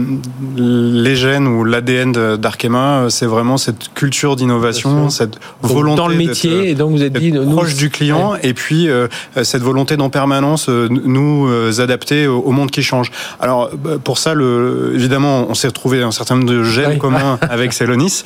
[1.04, 6.16] les gènes ou l'ADN d'Arkema, c'est vraiment cette culture d'innovation, cette donc, volonté dans le
[6.16, 6.70] métier.
[6.70, 8.40] Et donc vous êtes dit proche nous, du client, ouais.
[8.44, 9.08] et puis euh,
[9.44, 11.48] cette volonté d'en permanence euh, nous
[11.80, 13.12] adapter au, monde qui change.
[13.40, 13.70] Alors
[14.04, 18.24] pour ça, le, évidemment, on s'est retrouvé un certain nombre de gènes communs avec Celonis.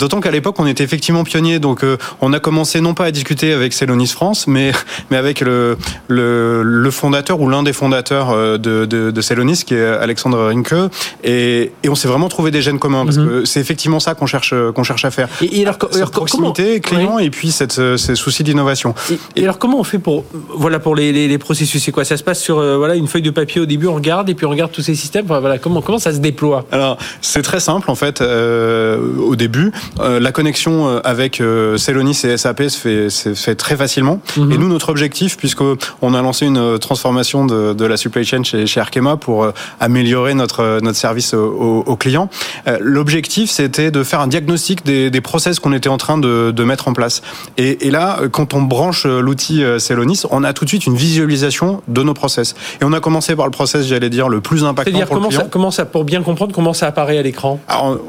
[0.00, 1.58] D'autant qu'à l'époque, on était effectivement pionniers.
[1.58, 1.78] Donc
[2.20, 4.72] on a commencé non pas à discuter avec Celonis France, mais
[5.10, 5.76] mais avec le,
[6.08, 10.38] le, le fondateur ou l'un des fondateurs euh, de, de, de Celonis, qui est Alexandre
[10.48, 10.90] Rinke,
[11.24, 13.40] et, et on s'est vraiment trouvé des gènes communs, parce mm -hmm.
[13.42, 15.28] que c'est effectivement ça qu'on cherche, qu'on cherche à faire.
[15.42, 17.00] Et, et alors, cette alors, proximité comment...
[17.00, 18.90] client, et puis cette, ces soucis d'innovation.
[19.12, 20.18] Et, et, alors, comment on fait pour,
[20.64, 21.80] voilà, pour les, les, les processus?
[21.84, 22.04] C'est quoi?
[22.12, 24.34] Ça se passe sur euh, voilà, une feuille de papier au début, on regarde, et
[24.36, 25.26] puis on regarde tous ces systèmes.
[25.28, 26.60] Enfin, voilà, comment, comment ça se déploie?
[26.72, 29.68] Alors, c'est très simple, en fait, euh, au début.
[30.00, 30.74] Euh, la connexion
[31.14, 34.16] avec euh, Celonis et SAP se fait, se fait très facilement.
[34.16, 34.52] Mm -hmm.
[34.54, 38.66] Et nous, notre objectif, puisqu'on a lancé une transformation de, de la supply chain chez,
[38.66, 42.28] chez, Arkema pour euh, améliorer notre, notre service aux, aux clients.
[42.66, 46.50] Euh, l'objectif, c'était de faire un diagnostic des, des process qu'on était en train de,
[46.50, 47.22] de, mettre en place.
[47.56, 50.96] Et, et, là, quand on branche l'outil euh, Celonis, on a tout de suite une
[50.96, 52.54] visualisation de nos process.
[52.80, 55.28] Et on a commencé par le process, j'allais dire, le plus impactant pour comment le
[55.28, 55.40] client.
[55.42, 57.60] Ça, comment ça, pour bien comprendre comment ça apparaît à l'écran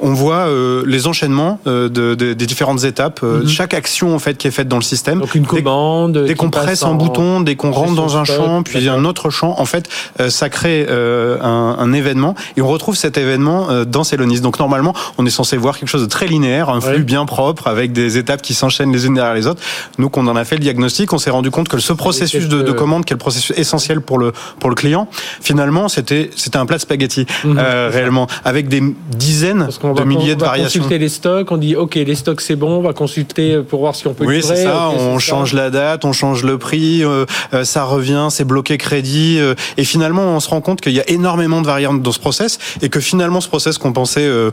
[0.02, 3.48] On voit euh, les enchaînements de, de, des différentes étapes, -hmm.
[3.48, 5.20] chaque action en fait qui est faite dans le système.
[5.20, 8.62] Donc une commande, dès, dès qu'on presse un bouton, dès qu'on rentre dans un champ,
[8.64, 9.88] puis un autre champ, en fait,
[10.20, 14.42] euh, ça crée euh, un, un, événement et on retrouve cet événement euh, dans Celonis.
[14.42, 17.04] Donc normalement, on est censé voir quelque chose de très linéaire, un flux oui.
[17.04, 19.62] bien propre avec des étapes qui s'enchaînent les unes derrière les autres.
[19.98, 22.62] Nous, qu'on en a fait le diagnostic, on s'est rendu compte que ce processus de,
[22.62, 25.08] de, commande, qui est le processus essentiel pour le pour le client,
[25.42, 27.58] finalement, c'était c'était un plat de spaghetti mmh.
[27.58, 28.82] réellement, avec des
[29.16, 30.82] dizaines de milliers de variations.
[30.82, 33.80] On consulter les stocks, on dit ok, les stocks c'est bon, on va consulter pour
[33.80, 34.26] voir si on peut.
[34.26, 34.90] Oui, c'est ça.
[34.90, 37.04] On change la date, on change le prix.
[37.04, 37.26] Euh,
[37.64, 41.10] ça revient, c'est bloqué crédit, euh, et finalement on se rend compte qu'il y a
[41.10, 44.52] énormément de variantes dans ce process, et que finalement ce process qu'on pensait euh,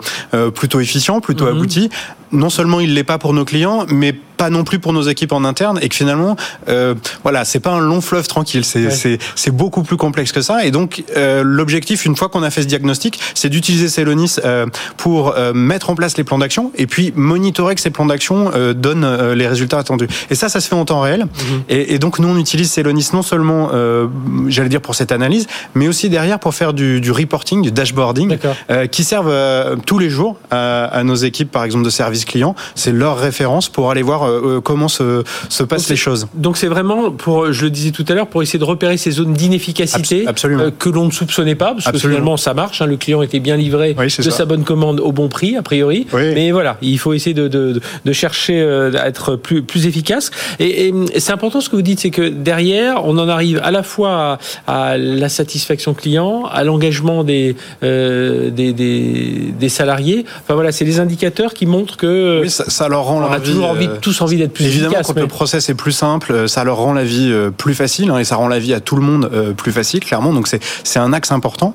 [0.54, 1.56] plutôt efficient, plutôt mm -hmm.
[1.56, 1.90] abouti,
[2.32, 4.14] non seulement il l'est pas pour nos clients, mais
[4.44, 6.36] pas non plus pour nos équipes en interne, et que finalement,
[6.68, 10.42] euh, voilà, c'est pas un long fleuve tranquille, c'est c'est c'est beaucoup plus complexe que
[10.42, 10.66] ça.
[10.66, 14.66] Et donc euh, l'objectif, une fois qu'on a fait ce diagnostic, c'est d'utiliser Celonis euh,
[14.98, 18.50] pour euh, mettre en place les plans d'action et puis monitorer que ces plans d'action
[18.54, 20.08] euh, donnent euh, les résultats attendus.
[20.30, 21.22] Et ça, ça se fait en temps réel.
[21.22, 21.62] Mhm.
[21.70, 24.08] et, et donc nous, on utilise Celonis non seulement, euh,
[24.48, 28.36] j'allais dire pour cette analyse, mais aussi derrière pour faire du, du reporting, du dashboarding,
[28.70, 32.24] euh, qui servent euh, tous les jours à, à nos équipes, par exemple de service
[32.26, 32.54] client.
[32.74, 36.26] C'est leur référence pour aller voir euh, euh, comment se, se passent Donc, les choses.
[36.34, 39.10] Donc c'est vraiment pour, je le disais tout à l'heure, pour essayer de repérer ces
[39.10, 42.16] zones d'inefficacité euh, que l'on ne soupçonnait pas, parce que Absolument.
[42.18, 42.82] finalement ça marche.
[42.82, 44.30] hein, le client était bien livré Oui, de ça.
[44.30, 46.06] sa bonne commande au bon prix a priori.
[46.12, 46.32] Oui.
[46.34, 50.30] Mais voilà, il faut essayer de, de, de chercher à être plus plus efficace.
[50.58, 53.70] Et, et c'est important ce que vous dites, c'est que derrière on en arrive à
[53.70, 60.24] la fois à, à la satisfaction client, à l'engagement des, euh, des, des des salariés.
[60.42, 63.40] Enfin voilà, c'est les indicateurs qui montrent que Oui, ça, ça leur rend on a
[63.40, 65.06] toujours envie, euh, tous envie d'être plus Évidemment, efficace.
[65.08, 67.74] quand mais- le process est plus simple, euh, ça leur rend la vie euh, plus
[67.74, 70.32] facile hein, et ça rend la vie à tout le monde euh, plus facile, clairement.
[70.32, 71.74] Donc c'est un axe important.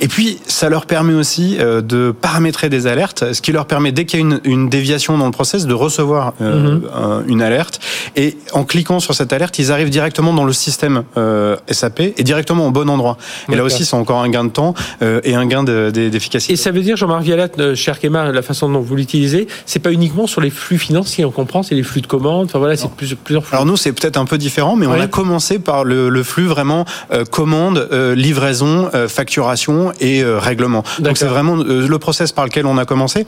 [0.00, 4.04] Et puis ça leur permet aussi de paramétrer des alertes, ce qui leur permet dès
[4.04, 7.80] qu'il y a une, une déviation dans le process de recevoir euh, un- une alerte.
[8.16, 12.22] Et en cliquant sur cette alerte, ils arrivent directement dans le système euh, SAP et
[12.24, 13.16] directement au bon endroit.
[13.50, 16.08] Et là aussi, c'est encore un gain de temps euh, et un gain de- de-
[16.08, 16.52] d'efficacité.
[16.54, 19.92] Et ça veut dire, Jean-Marc Vialat, chez Arkema, la façon dont vous l'utilisez, c'est pas
[19.92, 22.90] uniquement sur les flux financiers, on comprend, c'est les flux de commandes, enfin voilà, c'est
[22.90, 23.54] plus- plusieurs flux.
[23.54, 26.46] Alors nous, c'est peut-être un peu différent, mais on a commencé par le, le flux
[26.46, 30.82] vraiment euh, commande, euh, livraison, euh, facturation et euh, règlement.
[30.98, 33.26] Donc c'est vraiment le process par lequel on a commencé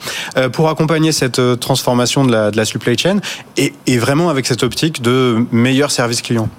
[0.53, 3.17] pour accompagner cette transformation de la, de la supply chain
[3.57, 6.49] et, et vraiment avec cette optique de meilleur service client.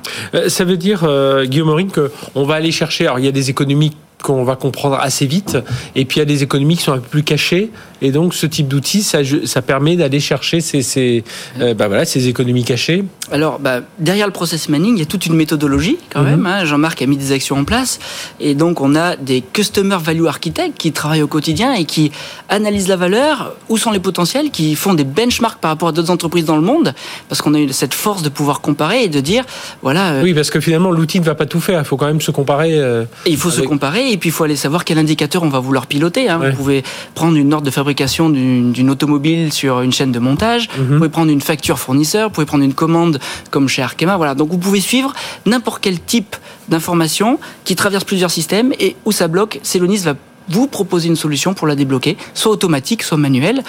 [0.49, 1.01] Ça veut dire,
[1.45, 4.99] Guillaume Aurine, qu'on va aller chercher, alors il y a des économies qu'on va comprendre
[5.01, 5.59] assez vite,
[5.95, 7.71] et puis il y a des économies qui sont un peu plus cachées,
[8.03, 11.25] et donc ce type d'outil, ça, ça permet d'aller chercher ces, ces,
[11.61, 13.05] euh, bah voilà, ces économies cachées.
[13.33, 16.29] Alors, bah, derrière le process mining, il y a toute une méthodologie quand Mhm.
[16.31, 16.47] même.
[16.47, 16.65] hein.
[16.65, 17.99] Jean-Marc a mis des actions en place.
[18.41, 22.11] Et donc, on a des Customer Value Architects qui travaillent au quotidien et qui
[22.49, 26.11] analysent la valeur, où sont les potentiels, qui font des benchmarks par rapport à d'autres
[26.11, 26.93] entreprises dans le monde.
[27.29, 29.45] Parce qu'on a eu cette force de pouvoir comparer et de dire,
[29.83, 32.07] voilà, euh, Oui, parce que finalement, l'outil ne va pas tout faire, il faut quand
[32.07, 32.75] même se comparer.
[32.79, 35.61] euh, il faut se comparer et puis il faut aller savoir quel indicateur on va
[35.61, 36.29] vouloir piloter.
[36.29, 36.41] hein.
[36.41, 36.51] Ouais.
[36.51, 36.83] Vous pouvez
[37.15, 40.69] prendre une ordre de fabrication d'une automobile sur une chaîne de montage.
[40.77, 40.85] Mhm.
[40.87, 42.29] Vous pouvez prendre une facture fournisseur.
[42.29, 43.19] Vous pouvez prendre une commande
[43.51, 44.17] comme chez Arkema.
[44.17, 44.35] Voilà.
[44.35, 45.13] Donc vous pouvez suivre
[45.47, 46.37] n'importe quel type
[46.69, 49.61] d'information qui traverse plusieurs systèmes et où ça bloque.
[49.63, 50.15] Celonis va
[50.51, 53.63] vous proposer une solution pour la débloquer, soit automatique, soit manuelle.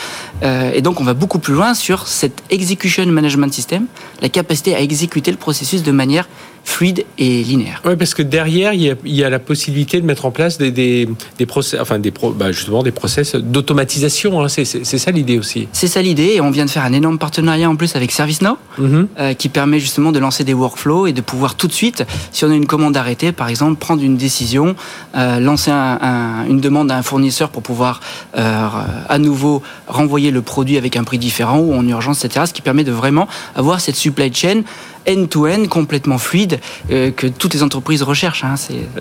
[0.44, 3.86] Euh, et donc, on va beaucoup plus loin sur cette execution management system,
[4.22, 6.28] la capacité à exécuter le processus de manière
[6.64, 7.82] fluide et linéaire.
[7.86, 10.32] Oui, parce que derrière, il y, a, il y a la possibilité de mettre en
[10.32, 14.42] place des, des, des process, enfin des pro, bah justement des process d'automatisation.
[14.44, 15.68] Hein, c'est ça l'idée aussi.
[15.74, 18.58] C'est ça l'idée, et on vient de faire un énorme partenariat en plus avec ServiceNow,
[18.78, 19.08] Mhm.
[19.20, 22.46] euh, qui permet justement de lancer des workflows et de pouvoir tout de suite, si
[22.46, 24.76] on a une commande arrêtée, par exemple, prendre une décision,
[25.18, 28.00] euh, lancer un- un- une demande à un fournisseur pour pouvoir
[28.38, 28.68] euh,
[29.10, 32.46] à nouveau renvoyer le produit avec un prix différent ou en urgence, etc.
[32.48, 34.62] Ce qui permet de vraiment avoir cette supply chain
[35.08, 36.60] end-to-end complètement fluide
[36.92, 38.44] euh, que toutes les entreprises recherchent.
[38.44, 38.56] hein.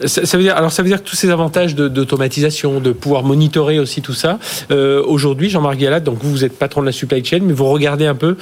[0.06, 3.78] Ça, veut dire, alors ça veut dire que tous ces avantages d'automatisation, de, pouvoir monitorer
[3.78, 4.38] aussi tout ça.
[4.70, 7.66] euh, Aujourd'hui, Jean-Marc Gallat, donc vous, vous êtes patron de la supply chain, mais vous
[7.66, 8.36] regardez un peu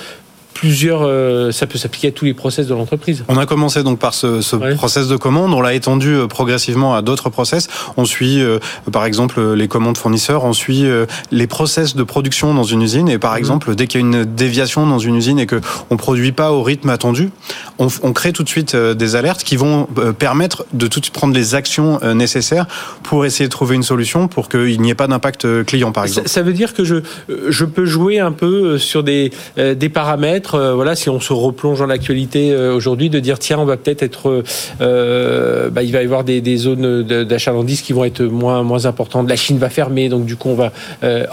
[0.59, 1.03] plusieurs.
[1.03, 3.25] euh, ça peut s'appliquer à tous les process de l'entreprise.
[3.29, 4.75] On a commencé donc par ce, ce Ouais.
[4.75, 7.69] process de commande, on l'a étendu euh, progressivement à d'autres process.
[7.97, 8.59] On suit euh,
[8.91, 13.09] par exemple les commandes fournisseurs, on suit euh, les process de production dans une usine
[13.09, 13.39] et par Mhm.
[13.39, 16.51] exemple dès qu'il y a une déviation dans une usine et que on produit pas
[16.53, 17.31] au rythme attendu,
[17.79, 19.87] on, crée tout de suite des alertes qui vont
[20.19, 22.67] permettre de tout de suite prendre les actions nécessaires
[23.05, 26.09] pour essayer de trouver une solution pour qu'il n'y ait pas d'impact client par Ça,
[26.09, 26.29] exemple.
[26.29, 26.97] ça veut dire que je,
[27.49, 30.48] je peux jouer un peu sur des, des paramètres.
[30.55, 33.77] Euh, Voilà, si on se replonge dans l'actualité euh, aujourd'hui, de dire tiens, on va
[33.77, 34.43] peut-être être,
[34.81, 38.87] euh, bah, il va y avoir des, des zones d'achalandise qui vont être moins moins
[38.87, 39.29] importantes.
[39.29, 40.73] La Chine va fermer, donc du coup on va,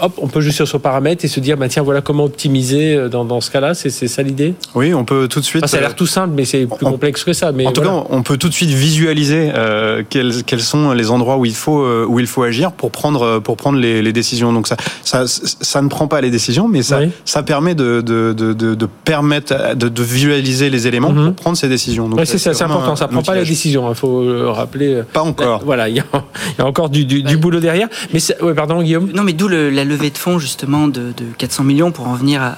[0.00, 3.08] hop, on peut jouer sur ce paramètre et se dire bah tiens, voilà comment optimiser
[3.08, 3.74] dans, dans ce cas-là.
[3.74, 4.54] C'est c'est ça l'idée?
[4.74, 5.64] Oui, on peut tout de suite.
[5.64, 7.52] Enfin, ça a l'air tout simple, mais c'est plus complexe que ça.
[7.52, 8.00] Mais en tout voilà.
[8.00, 11.54] cas, on peut tout de suite visualiser euh, quels, quels sont les endroits où il
[11.54, 14.52] faut où il faut agir pour prendre pour prendre les, les décisions.
[14.52, 17.10] Donc ça, ça ça ne prend pas les décisions, mais ça Oui.
[17.24, 21.24] ça permet de de, de, de, à- de, de visualiser les éléments Mhm.
[21.26, 22.08] pour prendre ces décisions.
[22.08, 22.92] Donc Ouais, c'est vraiment important.
[22.92, 23.48] un Ça prend pas la outillage.
[23.48, 23.88] décision.
[23.90, 25.02] Il faut le rappeler.
[25.12, 25.62] Pas encore.
[25.64, 27.36] Voilà, il y, a, il y a encore du, du, du Ouais.
[27.36, 27.88] boulot derrière.
[28.12, 29.10] Mais ouais, pardon, Guillaume.
[29.14, 32.14] Non, mais d'où le- la levée de fonds justement de, de 400 millions pour en
[32.14, 32.54] venir à, à, à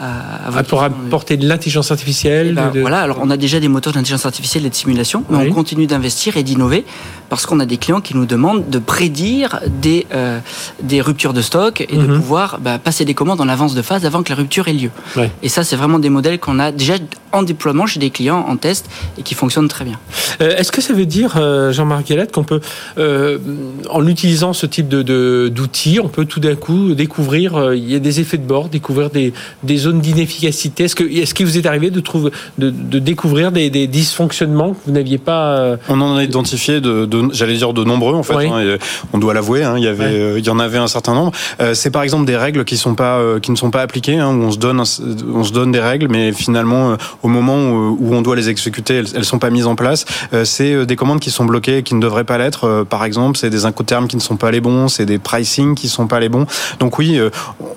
[0.47, 0.99] Ah, votre pour question.
[1.07, 2.49] apporter de l'intelligence artificielle.
[2.51, 5.25] Eh ben, de- Voilà, alors on a déjà des moteurs d'intelligence artificielle et de simulation,
[5.31, 5.49] mais Oui.
[5.51, 6.85] on continue d'investir et d'innover
[7.29, 10.39] parce qu'on a des clients qui nous demandent de prédire des, euh,
[10.83, 12.17] des ruptures de stock et de Mhm.
[12.17, 14.91] pouvoir bah, passer des commandes en avance de phase avant que la rupture ait lieu.
[15.17, 15.31] Ouais.
[15.43, 16.95] Et ça, c'est vraiment des modèles qu'on a déjà
[17.33, 19.99] en déploiement chez des clients, en test, et qui fonctionne très bien.
[20.41, 22.61] Euh, est-ce que ça veut dire, euh, Jean-Marc Galette, qu'on peut,
[22.99, 23.39] euh,
[23.91, 27.99] en utilisant ce type de, d'outils, on peut tout d'un coup découvrir, il y a
[27.99, 30.85] des effets de bord, découvrir des, des zones d'inefficacité?
[30.85, 34.73] Est-ce que est-ce qu'il vous est arrivé de, trouver, de, de découvrir des, des, dysfonctionnements
[34.73, 38.23] que vous n'aviez pas On en a identifié, de, de j'allais dire, de nombreux, en
[38.23, 38.35] fait.
[38.35, 38.79] Hein,
[39.13, 41.33] on doit l'avouer, hein, il, y avait, il y en avait un certain nombre.
[41.75, 44.43] c'est par exemple des règles qui, sont pas, qui ne sont pas appliquées, hein, où
[44.45, 48.37] on se, donne, on se donne des règles, mais finalement, au moment où, on doit
[48.37, 50.05] les exécuter, elles, elles sont pas mises en place.
[50.33, 52.65] Euh, c'est euh, des commandes qui sont bloquées, qui ne devraient pas l'être.
[52.65, 55.75] Euh, par exemple, c'est des incoterms qui ne sont pas les bons, c'est des pricing
[55.75, 56.47] qui sont pas les bons.
[56.81, 57.21] Donc oui,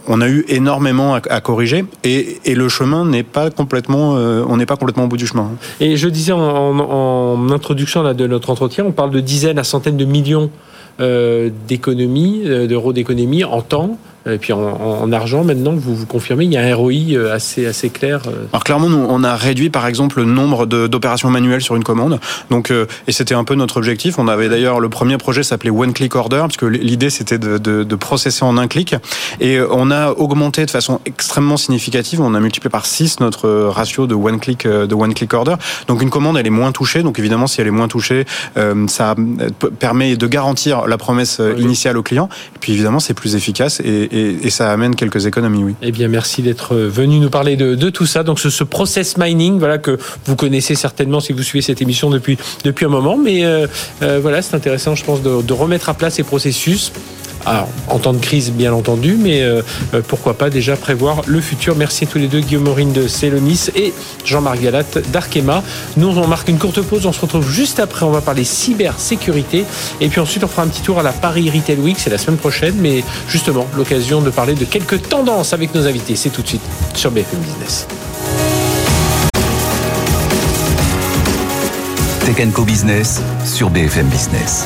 [0.07, 4.75] on a eu énormément à, corriger et, le chemin n'est pas complètement, on n'est pas
[4.75, 5.51] complètement au bout du chemin.
[5.79, 9.97] Et je disais en, introduction là, de notre entretien, on parle de dizaines à centaines
[9.97, 10.49] de millions
[10.99, 13.97] d'économies, d'euros d'économies en temps.
[14.29, 17.65] Et puis en, argent, maintenant, vous vous confirmez, il y a un ROI euh, assez,
[17.65, 18.21] assez clair.
[18.27, 18.45] Euh.
[18.53, 22.19] Alors clairement, nous, on a réduit par exemple le nombre d'opérations manuelles sur une commande.
[22.51, 24.19] Donc, euh, et c'était un peu notre objectif.
[24.19, 27.83] On avait d'ailleurs le premier projet s'appelait One Click Order, puisque l'idée c'était de, de,
[27.83, 28.95] de, processer en un clic.
[29.39, 32.21] Et on a augmenté de façon extrêmement significative.
[32.21, 35.55] On a multiplié par 6 notre ratio de One Click de One Click Order.
[35.87, 37.01] Donc une commande, elle est moins touchée.
[37.01, 38.25] Donc évidemment, si elle est moins touchée,
[38.87, 39.15] ça
[39.79, 42.29] permet de garantir la promesse initiale au client.
[42.55, 45.75] Et puis évidemment, c'est plus efficace et, et, ça amène quelques économies, oui.
[45.81, 48.23] Eh bien, merci d'être venu nous parler de, tout ça.
[48.23, 52.09] Donc, ce, ce, process mining, voilà, que vous connaissez certainement si vous suivez cette émission
[52.09, 53.17] depuis, depuis un moment.
[53.17, 53.67] Mais euh,
[54.01, 56.91] euh, voilà, c'est intéressant, je pense, de remettre à plat ces processus
[57.45, 59.61] alors, en temps de crise, bien entendu, mais euh,
[59.93, 61.75] euh, pourquoi pas déjà prévoir le futur.
[61.75, 63.93] Merci à tous les deux, Guillaume Maurine de Célonis et
[64.25, 65.63] Jean-Marc Galat d'Arkema.
[65.97, 69.65] Nous, on marque une courte pause, on se retrouve juste après, on va parler cybersécurité.
[69.99, 72.17] Et puis ensuite, on fera un petit tour à la Paris Retail Week, c'est la
[72.17, 76.15] semaine prochaine, mais justement, l'occasion de parler de quelques tendances avec nos invités.
[76.15, 76.61] C'est tout de suite
[76.93, 77.87] sur BFM Business.
[82.25, 84.65] Tech Co Business sur BFM Business.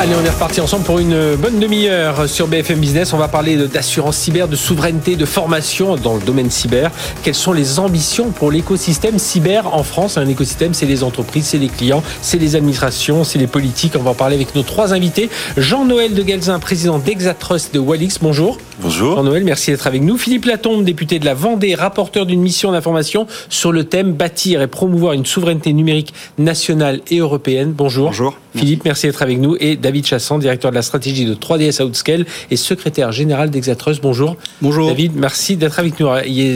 [0.00, 3.12] Allez, on est reparti ensemble pour une bonne demi-heure sur BFM Business.
[3.12, 6.92] On va parler d'assurance cyber, de souveraineté, de formation dans le domaine cyber.
[7.24, 10.16] Quelles sont les ambitions pour l'écosystème cyber en France?
[10.16, 13.94] Un écosystème, c'est les entreprises, c'est les clients, c'est les administrations, c'est les politiques.
[13.98, 15.30] On va en parler avec nos trois invités.
[15.56, 18.20] Jean-Noël de Galzin, président d'Exatrust de Walix.
[18.22, 18.58] Bonjour.
[18.80, 19.16] Bonjour.
[19.16, 20.16] Jean-Noël, merci d'être avec nous.
[20.16, 24.68] Philippe Latombe, député de la Vendée, rapporteur d'une mission d'information sur le thème bâtir et
[24.68, 27.72] promouvoir une souveraineté numérique nationale et européenne.
[27.76, 28.10] Bonjour.
[28.10, 28.36] Bonjour.
[28.58, 29.56] Philippe, merci d'être avec nous.
[29.60, 34.02] Et David Chassan, directeur de la stratégie de 3DS Outscale et secrétaire général d'Exatrust.
[34.02, 34.36] Bonjour.
[34.60, 34.88] Bonjour.
[34.88, 36.08] David, merci d'être avec nous.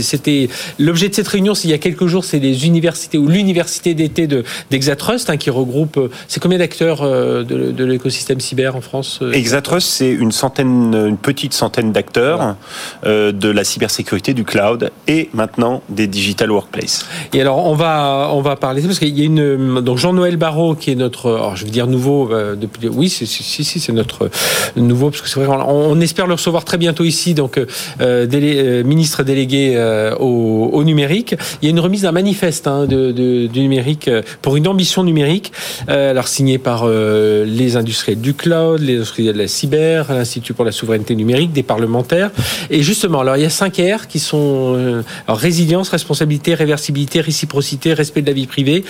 [0.03, 0.49] C'était
[0.81, 1.53] l'objet de cette réunion.
[1.63, 4.27] Il y a quelques jours, c'est les universités ou l'université d'été
[4.71, 6.11] d'Exatrust hein, qui regroupe.
[6.27, 11.17] C'est combien d'acteurs euh, de, l'écosystème cyber en France euh Exatrust, c'est une centaine, une
[11.17, 12.57] petite centaine d'acteurs
[13.05, 17.07] euh, de la cybersécurité, du cloud et maintenant des digital workplace.
[17.33, 20.75] Et alors, on va on va parler parce qu'il y a une donc Jean-Noël Barrault
[20.75, 22.89] qui est notre, alors je veux dire nouveau depuis.
[22.89, 23.27] Oui, si,
[23.65, 24.31] c'est notre
[24.77, 27.67] nouveau, parce que c'est vrai, on, espère le recevoir très bientôt ici, donc euh,
[28.01, 31.37] euh, ministre délégué euh, au, numérique.
[31.61, 35.53] Il y a une remise d'un manifeste hein, de, du numérique pour une ambition numérique,
[35.87, 40.73] alors signé par les industriels du cloud, les industriels de la cyber, l'Institut pour la
[40.73, 42.31] souveraineté numérique, des parlementaires.
[42.71, 48.23] Et justement, alors il y a cinq R qui sont résilience, responsabilité, réversibilité, réciprocité, respect
[48.23, 48.85] de la vie privée.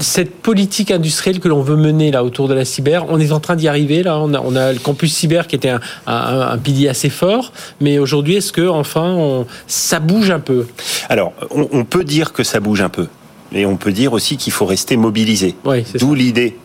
[0.00, 3.06] cette politique industrielle que l'on veut mener là autour de la cyber.
[3.08, 4.02] On est en train d'y arriver.
[4.02, 7.52] Là, on a, on a, le campus cyber qui était un, un, pilier assez fort.
[7.80, 10.66] Mais aujourd'hui, est-ce que enfin, ça bouge un peu?
[11.08, 13.06] Alors, on, peut dire que ça bouge un peu,
[13.52, 15.54] mais on peut dire aussi qu'il faut rester mobilisé.
[15.98, 16.56] D'où l'idée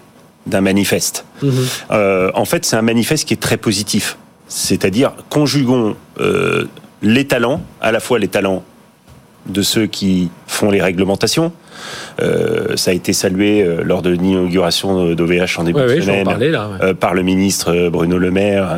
[0.45, 1.25] d'un manifeste.
[1.41, 1.51] Mhm.
[1.91, 4.17] Euh, en fait, c'est un manifeste qui est très positif.
[4.47, 6.65] C'est-à-dire, conjuguons euh,
[7.01, 8.63] les talents, à la fois les talents
[9.49, 11.51] de ceux qui font les réglementations,
[12.21, 16.27] euh, ça a été salué euh, lors de l'inauguration d'OVH en début de semaine
[16.81, 18.75] euh, par le ministre Bruno Le Maire.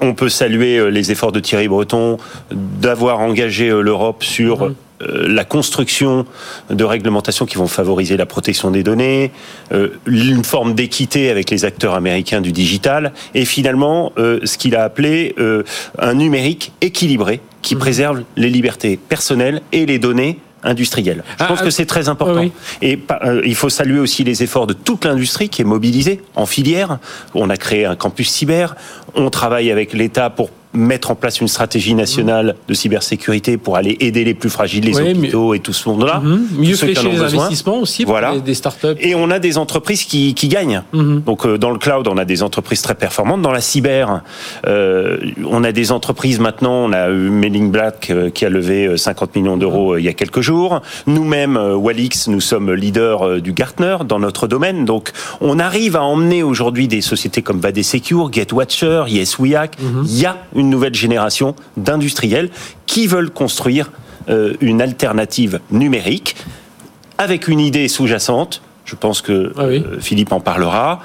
[0.00, 2.18] on peut saluer les efforts de Thierry Breton
[2.52, 4.74] d'avoir engagé l'Europe sur mhm.
[5.00, 6.26] La construction
[6.70, 9.30] de réglementations qui vont favoriser la protection des données,
[10.06, 15.34] une forme d'équité avec les acteurs américains du digital, et finalement ce qu'il a appelé
[15.98, 17.80] un numérique équilibré qui mhm.
[17.80, 21.22] préserve les libertés personnelles et les données industrielle.
[21.38, 22.44] Je pense ah, que c'est très important.
[22.82, 26.46] Et euh, il faut saluer aussi les efforts de toute l'industrie qui est mobilisée en
[26.46, 26.98] filière.
[27.34, 28.74] On a créé un campus cyber.
[29.14, 33.96] On travaille avec l'État pour mettre en place une stratégie nationale de cybersécurité pour aller
[34.00, 36.20] aider les plus fragiles, les hôpitaux et tout ce monde-là.
[36.20, 36.48] Mhm.
[36.58, 38.38] Mieux flécher les investissements aussi pour voilà.
[38.38, 38.96] des startups.
[39.00, 40.82] Et on a des entreprises qui, qui gagnent.
[40.92, 41.22] Mhm.
[41.22, 43.42] Donc euh, dans le cloud, on a des entreprises très performantes.
[43.42, 44.22] Dans la cyber,
[44.66, 46.84] euh, on a des entreprises maintenant.
[46.84, 50.12] On a eu Mailing Black euh, qui a levé 50 millions d'euros il y a
[50.12, 50.82] quelques jours.
[51.06, 54.84] Nous-mêmes, Walix, nous sommes leaders du Gartner dans notre domaine.
[54.84, 59.76] Donc on arrive à emmener aujourd'hui des sociétés comme Vade Secure, GetWatcher, YesWeHack.
[60.04, 62.50] Il y a une nouvelle génération d'industriels
[62.86, 63.90] qui veulent construire
[64.28, 66.36] euh, une alternative numérique
[67.16, 68.60] avec une idée sous-jacente.
[68.84, 71.00] Je pense que ah euh, Philippe en parlera.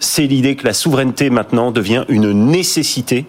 [0.00, 3.26] C'est l'idée que la souveraineté maintenant devient une nécessité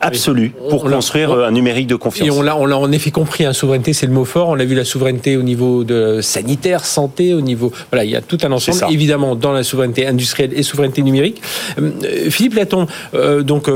[0.00, 2.28] absolue pour construire un numérique de confiance.
[2.28, 4.48] Et on l'a, on l'a en effet compris, hein, souveraineté, c'est le mot fort.
[4.50, 8.16] On a vu la souveraineté au niveau de sanitaire, santé, au niveau, voilà, il y
[8.16, 8.92] a tout un ensemble.
[8.92, 11.40] Évidemment, dans la souveraineté industrielle et souveraineté numérique.
[11.80, 12.86] Euh, Philippe Laton,
[13.42, 13.68] donc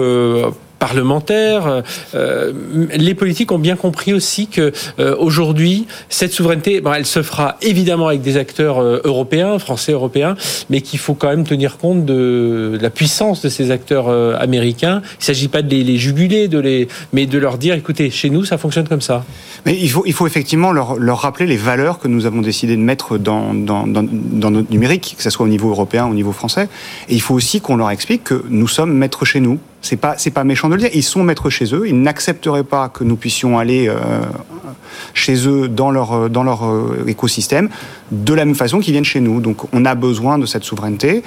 [0.79, 1.83] parlementaires, euh,
[2.15, 2.53] euh,
[2.95, 8.09] les politiques ont bien compris aussi que euh, aujourd'hui cette souveraineté, elle se fera évidemment
[8.09, 10.37] avec des acteurs européens, français, européens,
[10.71, 14.09] mais qu'il faut quand même tenir compte de, la puissance de ces acteurs
[14.41, 15.03] américains.
[15.15, 18.31] Il ne s'agit pas de les, juguler, de les, mais de leur dire, écoutez, chez
[18.31, 19.25] nous, ça fonctionne comme ça.
[19.67, 22.77] Mais il faut, il faut effectivement leur, leur rappeler les valeurs que nous avons décidé
[22.77, 26.15] de mettre dans, dans, dans, dans notre numérique, que ce soit au niveau européen, au
[26.15, 26.69] niveau français.
[27.09, 29.59] Et il faut aussi qu'on leur explique que nous sommes maîtres chez nous.
[29.81, 30.91] C'est pas c'est pas méchant de le dire.
[30.93, 31.87] Ils sont maîtres chez eux.
[31.87, 33.97] Ils n'accepteraient pas que nous puissions aller euh,
[35.15, 37.69] chez eux dans leur dans leur euh, écosystème
[38.11, 39.41] de la même façon qu'ils viennent chez nous.
[39.41, 41.23] Donc on a besoin de cette souveraineté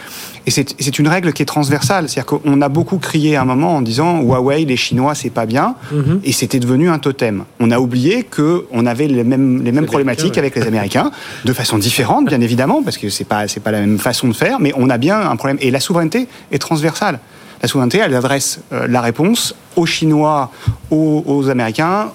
[0.45, 2.09] et c'est une règle qui est transversale.
[2.09, 5.45] C'est-à-dire qu'on a beaucoup crié à un moment en disant Huawei, les Chinois, c'est pas
[5.45, 6.19] bien mhm.
[6.23, 7.45] et c'était devenu un totem.
[7.59, 11.11] On a oublié que on avait les mêmes les mêmes problématiques avec les Américains
[11.45, 14.33] de façon différente, bien évidemment, parce que c'est pas c'est pas la même façon de
[14.33, 17.19] faire, mais on a bien un problème et la souveraineté est transversale.
[17.61, 20.51] La souveraineté, elle adresse euh, la réponse aux Chinois,
[20.89, 22.11] aux, Américains,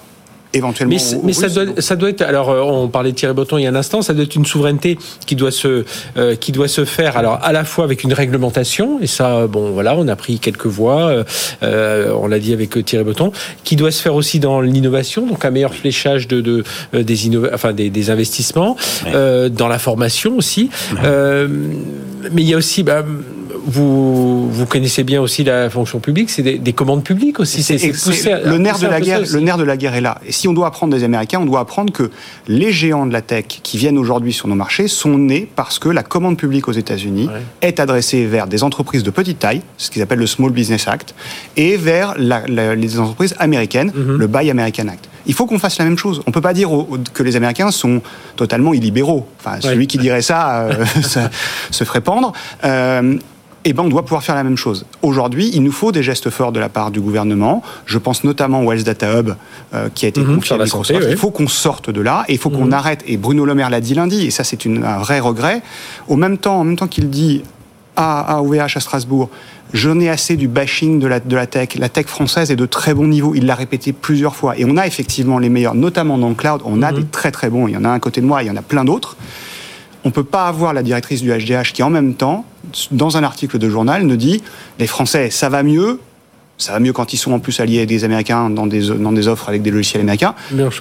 [0.53, 0.95] éventuellement.
[0.95, 2.21] Mais, mais ça, doit, ça doit être.
[2.21, 4.01] Alors, euh, on parlait de Thierry Breton il y a un instant.
[4.01, 5.85] Ça doit être une souveraineté qui doit se
[6.17, 7.17] euh, qui doit se faire.
[7.17, 10.67] Alors, à la fois avec une réglementation et ça, bon, voilà, on a pris quelques
[10.67, 11.23] voies.
[11.61, 13.31] on l'a dit avec Thierry Breton,
[13.63, 17.71] qui doit se faire aussi dans l'innovation, donc un meilleur fléchage de, de des enfin
[17.71, 20.69] des, des investissements, dans la formation aussi.
[21.01, 22.83] mais il y a aussi.
[22.83, 23.03] Bah,
[23.67, 27.61] vous, vous connaissez bien aussi la fonction publique, c'est des, commandes publiques aussi.
[27.61, 29.21] C'est le nerf de la guerre.
[29.31, 30.19] Le nerf de la guerre est là.
[30.25, 32.09] Et si on doit apprendre des Américains, on doit apprendre que
[32.47, 35.89] les géants de la tech qui viennent aujourd'hui sur nos marchés sont nés parce que
[35.89, 37.29] la commande publique aux États-Unis
[37.61, 41.13] est adressée vers des entreprises de petite taille, ce qu'ils appellent le Small Business Act,
[41.57, 44.17] et vers les entreprises américaines, mhm.
[44.17, 45.09] le Buy American Act.
[45.25, 46.21] Il faut qu'on fasse la même chose.
[46.25, 46.69] On peut pas dire
[47.13, 48.01] que les Américains sont
[48.37, 49.27] totalement illibéraux.
[49.39, 50.85] Enfin, celui qui dirait ça, euh,
[51.71, 52.31] se ferait pendre.
[52.63, 53.17] Euh,
[53.65, 54.85] eh ben, on doit pouvoir faire la même chose.
[55.01, 57.61] Aujourd'hui, il nous faut des gestes forts de la part du gouvernement.
[57.85, 59.31] Je pense notamment au Health Data Hub
[59.73, 61.07] euh, qui a été mhm, confié à Microsoft.
[61.09, 62.73] Il faut qu'on sorte de là et il faut qu'on mhm.
[62.73, 63.03] arrête.
[63.07, 65.61] Et Bruno Le Maire l'a dit lundi, et ça c'est un vrai regret.
[66.07, 67.43] Au même temps, en même temps qu'il dit
[67.95, 69.29] à, OVH à Strasbourg,
[69.73, 71.75] J'en ai assez du bashing de la, de la tech.
[71.75, 73.35] La tech française est de très bon niveau.
[73.35, 74.57] Il l'a répété plusieurs fois.
[74.57, 76.61] Et on a effectivement les meilleurs, notamment dans le cloud.
[76.63, 76.99] On a mhm.
[76.99, 77.67] des très très bons.
[77.67, 79.17] Il y en a un à côté de moi, il y en a plein d'autres
[80.07, 82.45] on ne peut pas avoir la directrice du HDH qui, en même temps,
[82.91, 84.41] dans un article de journal, ne dit
[84.79, 85.99] les Français, ça va mieux,
[86.57, 89.11] ça va mieux quand ils sont en plus alliés avec des Américains dans des, dans
[89.11, 90.33] des offres avec des logiciels américains.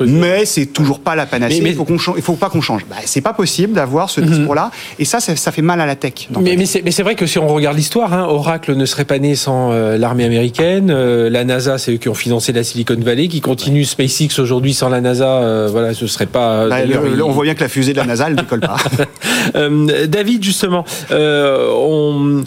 [0.07, 1.63] Mais c'est toujours pas la panacée.
[1.65, 2.87] il faut qu'on il faut pas qu'on change.
[2.89, 4.29] Bah, c'est pas possible d'avoir ce mhm.
[4.29, 4.71] discours-là.
[4.99, 6.29] Et ça, ça, fait mal à la tech.
[6.41, 9.35] Mais, mais c'est vrai que si on regarde l'histoire, hein, Oracle ne serait pas né
[9.35, 10.91] sans euh, l'armée américaine.
[10.91, 14.75] Euh, la NASA, c'est eux qui ont financé la Silicon Valley, qui continue SpaceX aujourd'hui
[14.75, 15.29] sans la NASA.
[15.29, 16.69] Euh, voilà, ce serait pas.
[16.69, 16.79] Bah,
[17.25, 18.77] on voit bien que la fusée de la NASA, elle décolle pas.
[20.09, 22.45] David, justement, on,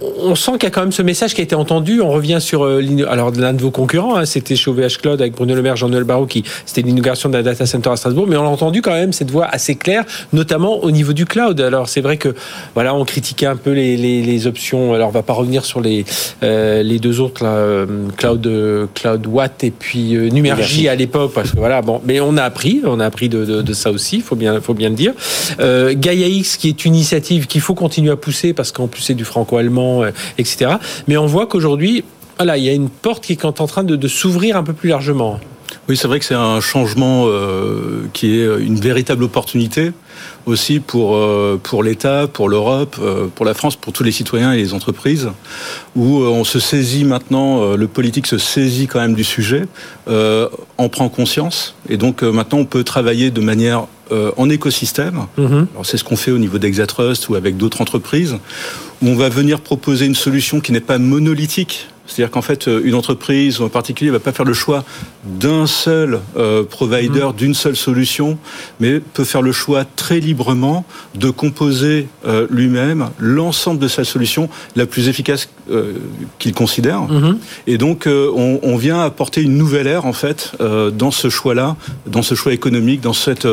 [0.00, 2.00] on sent qu'il y a quand même ce message qui a été entendu.
[2.00, 5.34] On revient sur euh, alors l'un de vos concurrents, hein, c'était chez OVH Cloud avec
[5.34, 8.44] Bruno Le Maire, Jean-Noël Barrault, qui c'était l'inauguration d'un data center à Strasbourg, mais on
[8.44, 11.60] a entendu quand même cette voix assez claire, notamment au niveau du cloud.
[11.60, 12.34] Alors c'est vrai que
[12.74, 14.94] voilà, on critiquait un peu les, les, options.
[14.94, 16.04] Alors on va pas revenir sur les
[16.42, 18.48] euh, les deux autres là, euh, cloud
[18.94, 22.82] cloud Watt et puis Numergy à l'époque, parce que voilà, bon, mais on a appris,
[22.84, 25.12] on a appris de, de, de ça aussi, faut bien faut bien le dire.
[25.58, 29.14] Gaia X, qui est une initiative qu'il faut continuer à pousser parce qu'en plus c'est
[29.14, 29.71] du franco-allemand,
[30.38, 30.72] etc.
[31.08, 32.04] Mais on voit qu'aujourd'hui
[32.38, 34.88] voilà, il y a une porte qui est en train de, s'ouvrir un peu plus
[34.88, 35.38] largement.
[35.88, 39.92] Oui, c'est vrai que c'est un changement euh, qui est une véritable opportunité
[40.46, 44.52] aussi pour, euh, pour l'État, pour l'Europe, euh, pour la France, pour tous les citoyens
[44.52, 45.30] et les entreprises,
[45.96, 49.66] où on se saisit maintenant, le politique se saisit quand même du sujet,
[50.08, 55.26] en prend conscience, et donc maintenant on peut travailler de manière en écosystème.
[55.38, 55.66] Mm-hmm.
[55.84, 58.36] C'est ce qu'on fait au niveau d'Exatrust ou avec d'autres entreprises,
[59.02, 62.94] où on va venir proposer une solution qui n'est pas monolithique, C'est-à-dire qu'en fait, une
[62.94, 64.84] entreprise en particulier va pas faire le choix
[65.24, 66.20] d'un seul
[66.70, 67.32] provider, mhm.
[67.32, 68.38] d'une seule solution,
[68.80, 70.84] mais peut faire le choix très librement
[71.14, 72.08] de composer
[72.50, 75.48] lui-même l'ensemble de sa solution la plus efficace
[76.38, 77.02] qu'il considère.
[77.02, 77.38] Mhm.
[77.66, 82.22] Et donc, on, on, vient apporter une nouvelle ère en fait dans ce choix-là, dans
[82.22, 83.46] ce choix économique, dans cette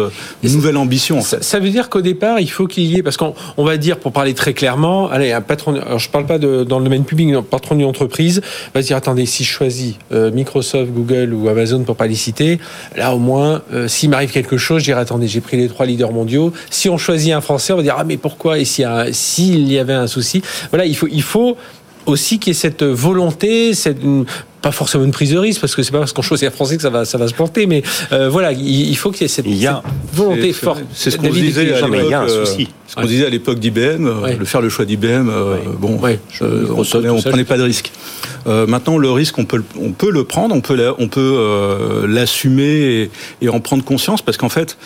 [0.43, 1.21] nouvelle ambition.
[1.21, 4.11] Ça, veut dire qu'au départ, il faut qu'il y ait, parce qu'on va dire, pour
[4.11, 7.33] parler très clairement, allez, un patron, alors je parle pas de, dans le domaine public,
[7.33, 8.41] un patron d'une entreprise
[8.73, 12.15] va se dire, attendez, si je choisis euh, Microsoft, Google ou Amazon pour pas les
[12.15, 12.59] citer,
[12.95, 15.85] là au moins, euh, s'il m'arrive quelque chose, je dirais, attendez, j'ai pris les trois
[15.85, 16.53] leaders mondiaux.
[16.69, 18.59] Si on choisit un Français, on va dire, ah mais pourquoi?
[18.59, 20.41] Et s'il y, y avait un souci,
[20.71, 21.57] voilà, il faut, il faut
[22.05, 23.99] aussi qu'il y ait cette volonté, cette,
[24.61, 26.75] pas forcément une prise de risque parce que c'est pas parce qu'on choisit un français
[26.75, 27.81] que ça va ça va se planter mais
[28.11, 29.45] euh, voilà il, faut qu'il y ait cette,
[30.13, 34.05] volonté forte c'est ce qu'on disait à l'époque euh, ce qu'on disait à l'époque d'IBM
[34.05, 35.29] euh, le faire le choix d'IBM
[35.79, 35.99] bon
[36.41, 37.91] on, on prenait pas de risque.
[38.45, 43.09] Maintenant le risque on peut on peut le prendre on peut on peut l'assumer
[43.41, 44.77] et, en prendre conscience parce qu'en fait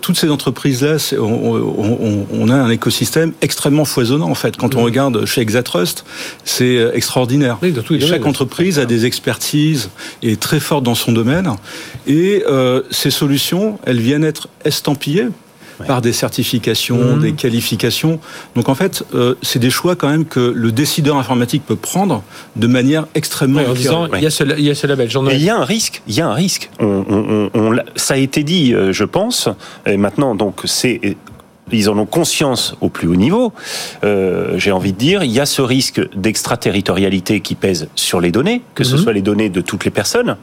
[0.00, 4.56] toutes ces entreprises là on, on, a un écosystème extrêmement foisonnant en fait.
[4.56, 6.04] Quand on regarde chez Exatrust
[6.44, 7.58] c'est extraordinaire.
[8.00, 9.90] Chaque entreprise a des expertise
[10.22, 11.48] est très forte dans son domaine.
[12.06, 15.28] Et euh, ces solutions, elles viennent être estampillées
[15.86, 17.20] par des certifications, mmh.
[17.20, 18.20] des qualifications.
[18.54, 22.22] Donc en fait, euh, c'est des choix quand même que le décideur informatique peut prendre
[22.56, 23.62] de manière extrêmement.
[23.62, 25.08] en disant, il y a ce, il y a ce label.
[25.32, 26.02] il y a un risque.
[26.06, 26.70] Il y a un risque.
[26.80, 27.50] On,
[27.96, 29.48] ça a été dit, euh, je pense.
[29.86, 31.16] Et maintenant, donc c'est
[31.78, 33.52] ils en ont conscience au plus haut niveau.
[34.04, 38.32] Euh, J'ai envie de dire, il y a ce risque d'extraterritorialité qui pèse sur les
[38.32, 39.02] données, que ce mhm.
[39.02, 40.36] soit les données de toutes les personnes,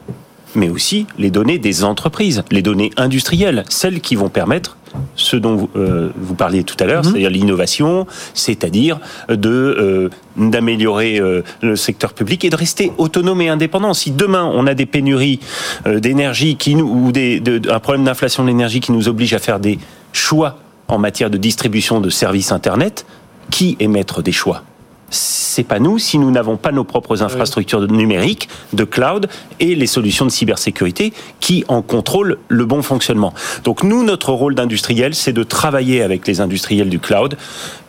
[0.54, 4.76] mais aussi les données des entreprises, les données industrielles, celles qui vont permettre
[5.16, 7.10] ce dont vous, euh, vous parliez tout à l'heure, mhm.
[7.10, 8.98] c'est-à-dire l'innovation, c'est-à-dire
[9.28, 13.94] de euh, d'améliorer euh, le secteur public et de rester autonome et indépendant.
[13.94, 15.40] Si demain on a des pénuries
[15.86, 19.38] d'énergie qui nous ou des, de, un problème d'inflation de l'énergie qui nous oblige à
[19.38, 19.78] faire des
[20.12, 20.58] choix
[20.88, 23.06] en matière de distribution de services Internet,
[23.50, 24.62] qui est maître des choix?
[25.10, 29.28] C'est pas nous si nous n'avons pas nos propres infrastructures numériques, de cloud
[29.58, 33.32] et les solutions de cybersécurité qui en contrôlent le bon fonctionnement.
[33.64, 37.38] Donc nous, notre rôle d'industriel, c'est de travailler avec les industriels du cloud,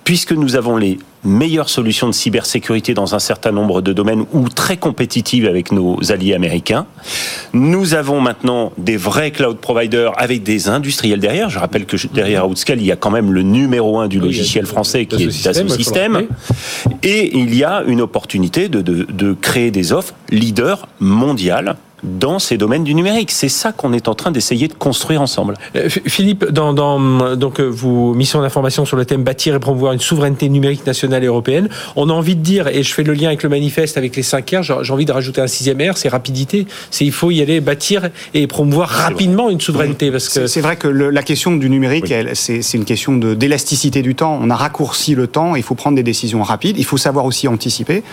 [0.10, 4.49] puisque nous avons les meilleures solutions de cybersécurité dans un certain nombre de domaines ou
[4.49, 6.88] très compétitives avec nos alliés américains.
[7.53, 11.51] Nous avons maintenant des vrais cloud providers avec des industriels derrière.
[11.51, 14.66] Je rappelle que derrière Outscale, il y a quand même le numéro un du logiciel
[14.66, 16.24] français qui est Dassault Systèmes.
[17.03, 22.39] Et il y a une opportunité de, de, de créer des offres leaders mondiales dans
[22.39, 23.32] ces domaines du numérique.
[23.32, 25.56] C'est ça qu'on est en train d'essayer de construire ensemble.
[25.76, 29.93] Euh, Philippe, dans, dans donc euh, vous mission d'information sur le thème bâtir et promouvoir
[29.93, 31.70] une souveraineté numérique nationale et européenne.
[31.95, 34.24] On a envie de dire, et je fais le lien avec le manifeste, avec les
[34.24, 36.68] 5 R, j'ai envie de rajouter un sixième R, c'est rapidité.
[36.91, 40.12] C'est il faut y aller bâtir et promouvoir rapidement une souveraineté.
[40.12, 44.16] Parce que c'est vrai que la question du numérique, c'est une question de d'élasticité du
[44.16, 44.38] temps.
[44.41, 45.56] On a raccourci le temps.
[45.56, 46.78] Il faut prendre des décisions rapides.
[46.78, 48.04] Il faut savoir aussi anticiper.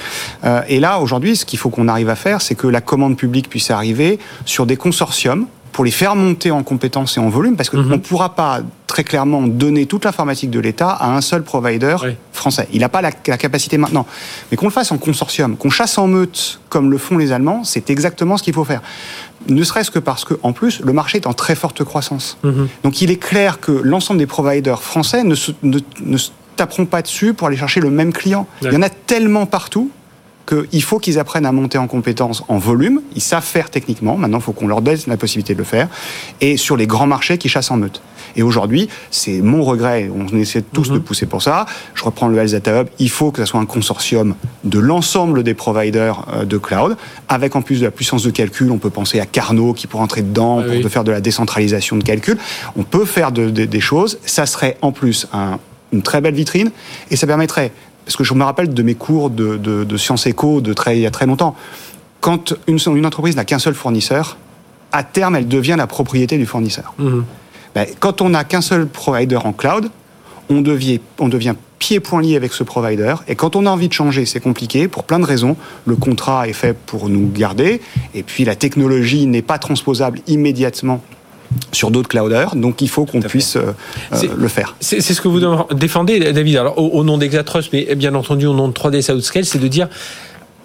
[0.44, 3.16] Euh, et là, aujourd'hui, ce qu'il faut qu'on arrive à faire, c'est que la commande
[3.16, 5.46] publique puisse arriver sur des consortiums
[5.76, 7.90] pour les faire monter en compétences et en volume, parce qu'on mhm.
[7.90, 11.96] ne pourra pas très clairement donner toute l'informatique de l'État à un seul provider
[12.32, 12.66] français.
[12.72, 14.06] Il n'a pas la, capacité maintenant.
[14.50, 17.62] Mais qu'on le fasse en consortium, qu'on chasse en meute comme le font les Allemands,
[17.62, 18.80] c'est exactement ce qu'il faut faire.
[19.48, 22.38] Ne serait-ce que parce que, en plus, le marché est en très forte croissance.
[22.42, 22.68] Mhm.
[22.82, 26.16] Donc il est clair que l'ensemble des providers français ne se, ne, ne
[26.56, 28.46] taperont pas dessus pour aller chercher le même client.
[28.62, 29.90] Il y en a tellement partout
[30.46, 33.00] qu'il faut qu'ils apprennent à monter en compétences en volume.
[33.14, 34.16] Ils savent faire techniquement.
[34.16, 35.88] Maintenant, il faut qu'on leur donne la possibilité de le faire.
[36.40, 38.00] Et sur les grands marchés qui chassent en meute.
[38.36, 40.10] Et aujourd'hui, c'est mon regret.
[40.14, 41.02] On essaie tous de mhm.
[41.02, 41.66] pousser pour ça.
[41.94, 42.88] Je reprends le Health Data Hub.
[42.98, 44.34] Il faut que ce soit un consortium
[44.64, 46.96] de l'ensemble des providers euh, de cloud,
[47.28, 48.70] avec en plus de la puissance de calcul.
[48.70, 51.96] On peut penser à Carnot qui pourrait entrer dedans ah pour faire de la décentralisation
[51.96, 52.38] de calcul.
[52.76, 54.18] On peut faire des choses.
[54.24, 55.26] Ça serait en plus
[55.92, 56.70] une très belle vitrine
[57.10, 57.72] et ça permettrait
[58.06, 61.00] parce que je me rappelle de mes cours de, de, sciences éco de très, il
[61.02, 61.56] y a très longtemps.
[62.20, 64.38] Quand une, une entreprise n'a qu'un seul fournisseur,
[64.92, 66.94] à terme, elle devient la propriété du fournisseur.
[66.98, 67.24] Mhm.
[67.74, 69.90] Ben, quand on n'a qu'un seul provider en cloud,
[70.48, 73.16] on devient, on devient pied-point lié avec ce provider.
[73.26, 75.56] Et quand on a envie de changer, c'est compliqué pour plein de raisons.
[75.84, 77.80] Le contrat est fait pour nous garder,
[78.14, 81.02] et puis la technologie n'est pas transposable immédiatement
[81.72, 83.72] sur d'autres clouders, donc il faut qu'on puisse euh,
[84.36, 84.76] le faire.
[84.80, 85.40] C'est ce que vous
[85.74, 89.58] défendez, David, alors au, nom d'Exatrust, mais bien entendu au nom de 3D Southscale, c'est
[89.58, 89.88] de dire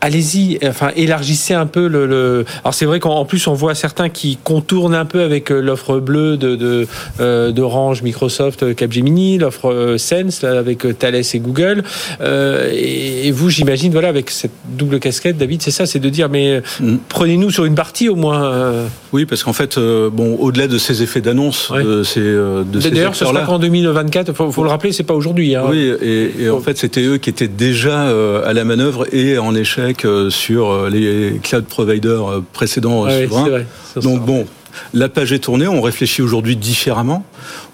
[0.02, 2.46] allez-y, enfin élargissez un peu le.
[2.64, 6.00] Alors c'est vrai qu'en plus on voit certains qui contournent un peu avec euh, l'offre
[6.00, 6.88] bleue de
[7.20, 11.84] euh, d'Orange, Microsoft, euh, Capgemini, l'offre Sense avec Thales et Google.
[12.22, 16.62] et, vous, j'imagine, voilà, avec cette double casquette, David, c'est ça, c'est de dire mais
[16.80, 16.98] mm.
[17.08, 18.74] prenez-nous sur une partie au moins.
[19.14, 23.60] Oui, parce qu'en fait, bon, au-delà de ces effets d'annonce, de D'ailleurs, ce sera qu'en
[23.60, 24.34] 2024.
[24.34, 25.56] Faut, faut le rappeler, c'est pas aujourd'hui.
[25.56, 25.64] Hein.
[25.70, 28.10] Oui, et, et en fait, c'était eux qui étaient déjà
[28.46, 33.64] à la manœuvre et en échec euh, sur euh, les cloud providers euh, précédents souverains.
[34.02, 34.46] Donc bon,
[34.94, 37.26] la page est tournée, on réfléchit aujourd'hui différemment.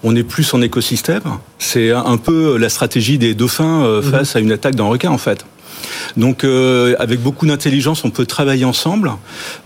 [0.02, 1.22] On est plus en écosystème.
[1.58, 4.02] C'est un peu la stratégie des dauphins mhm.
[4.02, 5.44] face à une attaque d'un requin, en fait.
[6.16, 6.44] Donc,
[6.98, 9.12] avec beaucoup d'intelligence, on peut travailler ensemble.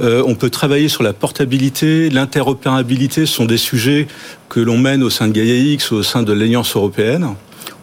[0.00, 3.24] on peut travailler sur la portabilité, l'interopérabilité.
[3.24, 4.07] Ce sont des sujets
[4.50, 7.28] que l'on mène au sein de Gaia X, au sein de l'Alliance européenne,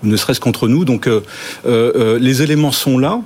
[0.04, 0.86] ou ne serait-ce qu'entre nous.
[0.86, 1.10] Donc,
[1.66, 3.20] les éléments sont là.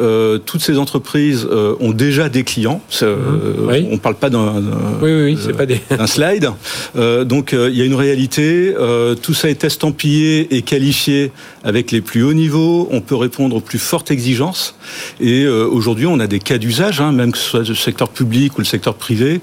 [0.00, 2.80] Euh, toutes ces entreprises euh, ont déjà des clients.
[3.02, 4.62] Euh, on ne parle pas d'un
[5.00, 5.80] oui, pas des...
[6.06, 6.50] slide.
[7.24, 8.74] donc il y a une réalité.
[9.22, 11.32] tout ça est estampillé et qualifié
[11.62, 12.88] avec les plus hauts niveaux.
[12.90, 14.76] On peut répondre aux plus fortes exigences.
[15.20, 18.56] Et aujourd'hui, on a des cas d'usage, hein, même que ce soit le secteur public
[18.56, 19.40] ou le secteur privé,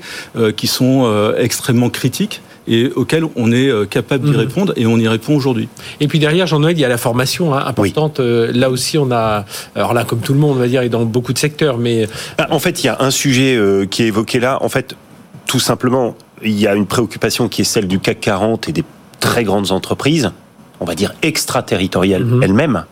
[0.56, 4.38] qui sont extrêmement critiques et auxquels on est euh, capable d'y mhm.
[4.38, 5.68] répondre et on y répond aujourd'hui.
[6.00, 8.20] Et puis derrière, Jean-Noël, il y a la formation hein, importante.
[8.20, 9.46] Euh, là aussi, on a,
[9.76, 12.08] alors là, comme tout le monde, on va dire, et dans beaucoup de secteurs, mais...
[12.38, 14.62] Bah, en fait, il y a un sujet euh, qui est évoqué là.
[14.62, 14.96] En fait,
[15.48, 18.84] tout simplement, il y a une préoccupation qui est celle du CAC 40 et des
[19.20, 20.32] très grandes entreprises,
[20.80, 22.44] on va dire extraterritoriales mhm.
[22.44, 22.86] elles-mêmes,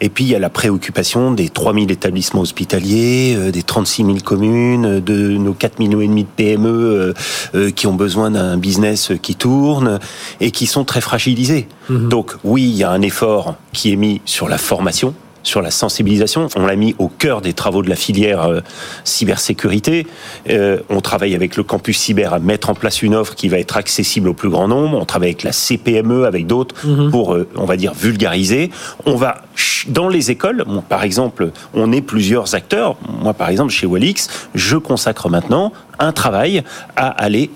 [0.00, 4.18] et puis il y a la préoccupation des 3000 établissements hospitaliers, euh, des 36 000
[4.24, 7.14] communes, de nos 4 millions et demi de PME euh,
[7.54, 9.98] euh, qui ont besoin d'un business qui tourne
[10.40, 11.68] et qui sont très fragilisés.
[11.88, 12.08] Mhm.
[12.08, 15.14] Donc oui, il y a un effort qui est mis sur la formation,
[15.46, 16.48] sur la sensibilisation.
[16.56, 18.60] On l'a mis au cœur des travaux de la filière euh,
[19.04, 20.06] cybersécurité.
[20.50, 23.58] Euh, on travaille avec le campus cyber à mettre en place une offre qui va
[23.58, 24.98] être accessible au plus grand nombre.
[24.98, 27.10] On travaille avec la CPME, avec d'autres, mhm.
[27.10, 28.70] pour, euh, on va dire, vulgariser.
[29.06, 29.42] On va
[29.88, 32.96] dans les écoles, par exemple, on est plusieurs acteurs.
[33.22, 36.64] Moi, par exemple, chez Walix, je consacre maintenant un travail
[36.96, 37.50] à aller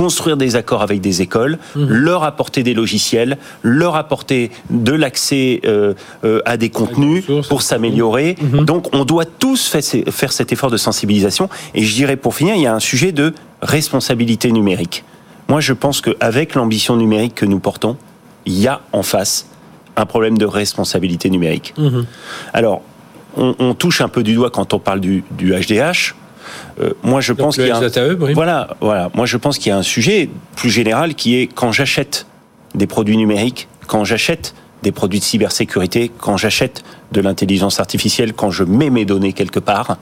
[0.00, 1.86] construire des accords avec des écoles, mhm.
[1.86, 5.92] leur apporter des logiciels, leur apporter de l'accès euh,
[6.24, 8.34] euh, à des contenus pour s'améliorer.
[8.40, 8.64] Mhm.
[8.64, 11.50] Donc on doit tous faire cet effort de sensibilisation.
[11.74, 15.04] Et je dirais pour finir, il y a un sujet de responsabilité numérique.
[15.48, 17.98] Moi je pense qu'avec l'ambition numérique que nous portons,
[18.46, 19.48] il y a en face
[19.96, 21.74] un problème de responsabilité numérique.
[21.76, 22.06] Mhm.
[22.54, 22.80] Alors,
[23.36, 26.14] on, touche un peu du doigt quand on parle du, du HDH.
[26.80, 28.14] Euh, moi, je pense qu'il y a un...
[28.34, 29.10] voilà, voilà.
[29.14, 32.26] Moi, je pense qu'il y a un sujet plus général qui est quand j'achète
[32.74, 36.82] des produits numériques, quand j'achète des produits de cybersécurité, quand j'achète
[37.12, 39.98] de l'intelligence artificielle, quand je mets mes données quelque part,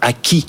[0.00, 0.46] à qui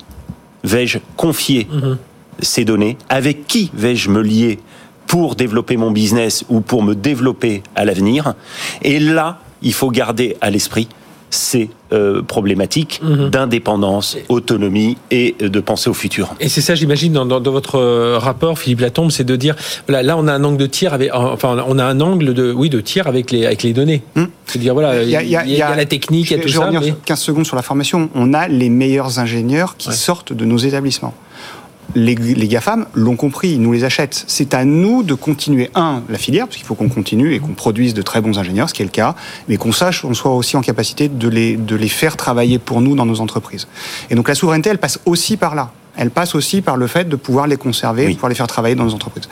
[0.64, 1.98] vais-je confier mhm.
[2.40, 2.98] ces données?
[3.10, 4.60] Avec qui vais-je me lier
[5.08, 8.36] pour développer mon business ou pour me développer à l'avenir?
[8.82, 10.88] Et là, il faut garder à l'esprit
[11.32, 13.30] ces euh, problématiques mhm.
[13.30, 16.36] d'indépendance, autonomie et de penser au futur.
[16.40, 19.56] Et c'est ça, j'imagine, dans, votre euh, rapport, Philippe Latombe, c'est de dire,
[19.88, 22.52] voilà, là, on a un angle de tir avec, enfin, on a un angle de,
[22.52, 24.04] oui, de tir avec les, avec les données.
[24.16, 24.26] Hmm.
[24.46, 25.16] C'est dire, voilà, il y,
[25.62, 26.70] a, la technique, il y a tout ça.
[26.72, 28.10] Je vais 15 secondes sur la formation.
[28.14, 31.14] On a les meilleurs ingénieurs qui sortent de nos établissements
[31.96, 34.24] les, les GAFAM l'ont compris, ils nous les achètent.
[34.28, 37.54] C'est à nous de continuer, un, la filière, parce qu'il faut qu'on continue et qu'on
[37.54, 39.16] produise de très bons ingénieurs, ce qui est le cas,
[39.48, 42.82] mais qu'on sache, on soit aussi en capacité de les, de les faire travailler pour
[42.82, 43.68] nous dans nos entreprises.
[44.10, 47.08] Et donc la souveraineté, elle passe aussi par là elle passe aussi par le fait
[47.08, 49.28] de pouvoir les conserver, de pouvoir les faire travailler dans nos entreprises.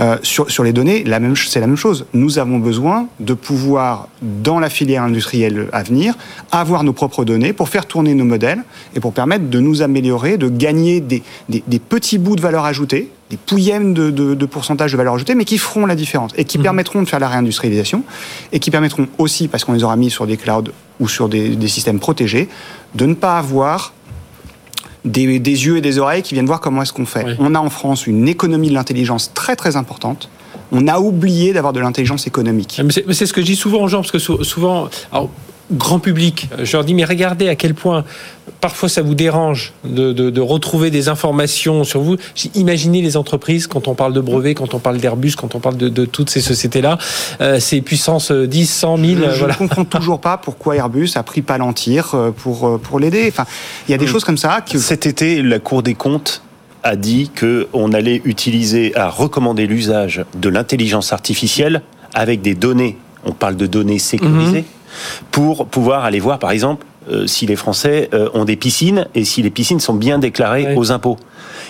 [0.00, 2.06] Euh, sur, sur les données, la même, c'est la même chose.
[2.12, 6.14] Nous avons besoin de pouvoir, dans la filière industrielle à venir,
[6.52, 8.62] avoir nos propres données pour faire tourner nos modèles
[8.94, 12.64] et pour permettre de nous améliorer, de gagner des, des, des petits bouts de valeur
[12.64, 16.30] ajoutée, des pouillèmes de, de, de, pourcentage de valeur ajoutée, mais qui feront la différence
[16.36, 16.62] et qui mmh.
[16.62, 18.04] permettront de faire la réindustrialisation
[18.52, 21.56] et qui permettront aussi, parce qu'on les aura mis sur des clouds ou sur des,
[21.56, 22.48] des systèmes protégés,
[22.94, 23.92] de ne pas avoir
[25.06, 27.36] des, yeux et des oreilles qui viennent voir comment est-ce qu'on fait.
[27.38, 30.28] On a en France une économie de l'intelligence très très importante.
[30.72, 32.80] On a oublié d'avoir de l'intelligence économique.
[32.84, 34.88] Mais c'est ce que je dis souvent aux gens, parce que souvent,
[35.70, 36.48] grand public.
[36.62, 38.04] Je leur dis, mais regardez à quel point
[38.60, 42.16] parfois ça vous dérange de, retrouver des informations sur vous.
[42.54, 45.76] Imaginez les entreprises quand on parle de brevets, quand on parle d'Airbus, quand on parle
[45.76, 46.98] de, toutes ces sociétés-là,
[47.40, 49.08] euh, ces puissances 10, 100 000.
[49.32, 53.26] Je ne comprends toujours pas pourquoi Airbus a pris Palantir euh, pour, euh, pour l'aider.
[53.28, 53.44] Enfin,
[53.88, 54.60] il y a des choses comme ça.
[54.60, 54.78] Que...
[54.78, 56.42] Cet été, la Cour des comptes
[56.82, 61.82] a dit qu'on allait utiliser, à recommander l'usage de l'intelligence artificielle
[62.14, 64.75] avec des données, on parle de données sécurisées, mhm
[65.30, 66.86] pour pouvoir aller voir, par exemple,
[67.26, 71.16] si les Français ont des piscines et si les piscines sont bien déclarées aux impôts.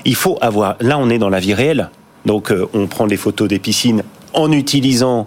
[0.04, 0.76] Il faut avoir.
[0.80, 1.90] Là, on est dans la vie réelle.
[2.24, 4.02] Donc, on prend des photos des piscines
[4.32, 5.26] en utilisant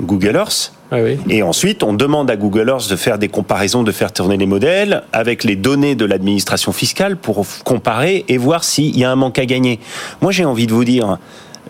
[0.00, 0.72] Google Earth.
[0.90, 4.36] Ah et ensuite, on demande à Google Earth de faire des comparaisons, de faire tourner
[4.36, 9.10] les modèles avec les données de l'administration fiscale pour comparer et voir s'il y a
[9.10, 9.80] un manque à gagner.
[10.20, 11.18] Moi, j'ai envie de vous dire,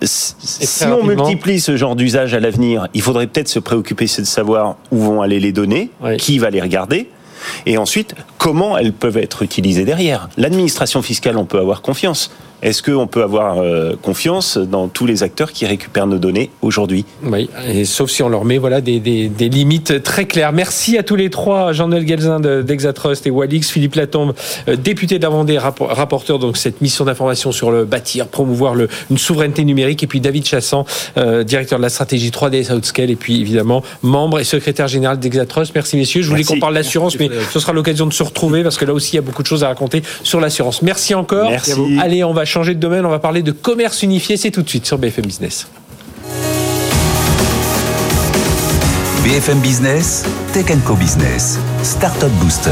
[0.02, 4.76] si on multiplie ce genre d'usage à l'avenir, il faudrait peut-être se préoccuper de savoir
[4.90, 7.08] où vont aller les données, qui va les regarder.
[7.66, 10.28] Et ensuite, comment elles peuvent être utilisées derrière.
[10.36, 12.30] L'administration fiscale, on peut avoir confiance.
[12.64, 17.04] Est-ce qu'on peut avoir euh, confiance dans tous les acteurs qui récupèrent nos données aujourd'hui?
[17.22, 20.50] Oui, et sauf si on leur met voilà, des, des, des, limites très claires.
[20.52, 24.32] Merci à tous les trois, Jean-Noël Gelzin d'Exatrust et Walix, Philippe Latombe,
[24.68, 28.88] euh, député de la Vendée, rapporteur donc cette mission d'information sur le bâtir, promouvoir le,
[29.10, 30.86] une souveraineté numérique, et puis David Chassan,
[31.18, 35.72] euh, directeur de la stratégie 3D Outscale, et puis évidemment membre et secrétaire général d'Exatrust.
[35.74, 36.22] Merci messieurs.
[36.22, 38.94] Je voulais qu'on parle d'assurance, mais ce sera l'occasion de se retrouver parce que là
[38.94, 40.80] aussi il y a beaucoup de choses à raconter sur l'assurance.
[40.80, 41.50] Merci encore.
[41.50, 41.98] Merci.
[42.00, 44.68] Allez, on va changer de domaine, on va parler de commerce unifié, c'est tout de
[44.68, 45.66] suite sur BFM Business.
[49.24, 52.70] BFM Business, Tech Co Business, Startup Booster.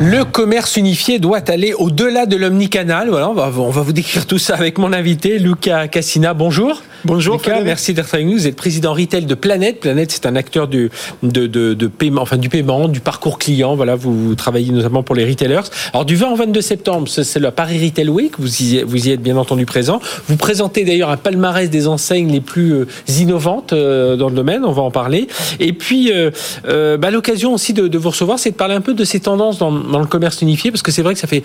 [0.00, 3.10] Le commerce unifié doit aller au-delà de l'omnicanal.
[3.10, 6.32] Voilà, on va, on va vous décrire tout ça avec mon invité, Luca Cassina.
[6.32, 6.80] Bonjour.
[7.04, 7.34] Bonjour.
[7.34, 8.34] Lucas, merci d'être avec nous.
[8.34, 9.80] Vous êtes président retail de Planète.
[9.80, 10.88] Planète, c'est un acteur du,
[11.24, 13.74] de, de, de, paiement, enfin du paiement, du parcours client.
[13.74, 15.62] Voilà, vous, travaillez notamment pour les retailers.
[15.92, 18.34] Alors du 20 au 22 septembre, c'est le Paris Retail Week.
[18.38, 20.00] Vous y, vous y êtes bien entendu présent.
[20.28, 22.86] Vous présentez d'ailleurs un palmarès des enseignes les plus euh,
[23.18, 24.64] innovantes euh, dans le domaine.
[24.64, 25.26] On va en parler.
[25.58, 28.94] Et puis, euh, bah, l'occasion aussi de, de, vous recevoir, c'est de parler un peu
[28.94, 31.42] de ces tendances dans, dans le commerce unifié, parce que c'est vrai que ça fait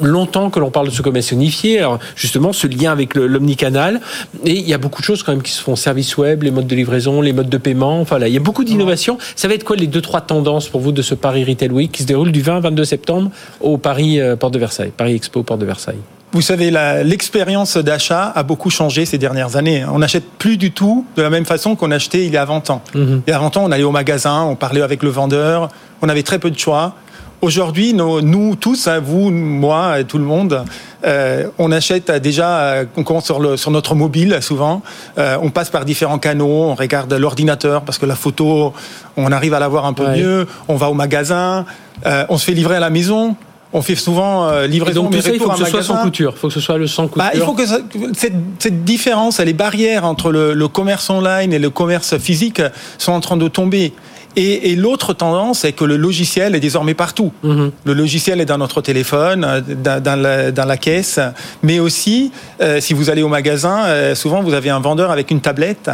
[0.00, 1.78] longtemps que l'on parle de ce commerce unifié.
[1.78, 4.00] Alors, justement, ce lien avec l'omnicanal.
[4.44, 5.76] Et il y a beaucoup de choses quand même qui se font.
[5.76, 8.00] Service web, les modes de livraison, les modes de paiement.
[8.00, 9.18] Enfin, là, il y a beaucoup d'innovations.
[9.34, 11.92] Ça va être quoi les deux, trois tendances pour vous de ce Paris Retail Week
[11.92, 13.30] qui se déroule du 20 au 22 septembre
[13.60, 15.96] au Paris euh, Porte de Versailles, Paris Expo Porte de Versailles?
[16.32, 16.70] Vous savez,
[17.04, 19.84] l'expérience d'achat a beaucoup changé ces dernières années.
[19.90, 22.68] On n'achète plus du tout de la même façon qu'on achetait il y a 20
[22.70, 22.82] ans.
[22.94, 23.22] Mhm.
[23.26, 25.68] Il y a 20 ans, on allait au magasin, on parlait avec le vendeur,
[26.02, 26.94] on avait très peu de choix.
[27.42, 30.64] Aujourd'hui, nous tous, hein, vous, moi, tout le monde,
[31.04, 34.82] euh, on achète déjà, euh, on commence sur, sur notre mobile souvent,
[35.18, 38.72] euh, on passe par différents canaux, on regarde l'ordinateur parce que la photo,
[39.18, 41.66] on arrive à la voir un peu mieux, on va au magasin,
[42.04, 43.36] on se fait livrer à la maison.
[43.72, 45.02] On fait souvent livraison.
[45.02, 46.32] donc tout ça, il faut que ce soit sans couture.
[46.34, 47.24] Il faut que ce soit le sans couture.
[47.24, 51.58] Bah, il faut que cette, cette, différence, les barrières entre le, le commerce online et
[51.58, 52.62] le commerce physique
[52.96, 53.92] sont en train de tomber.
[54.36, 57.32] Et, et l'autre tendance, c'est que le logiciel est désormais partout.
[57.42, 57.70] Mhm.
[57.84, 61.18] Le logiciel est dans notre téléphone, euh, dans, dans, la, dans la, caisse,
[61.62, 62.30] mais aussi,
[62.60, 65.90] euh, si vous allez au magasin, euh, souvent vous avez un vendeur avec une tablette,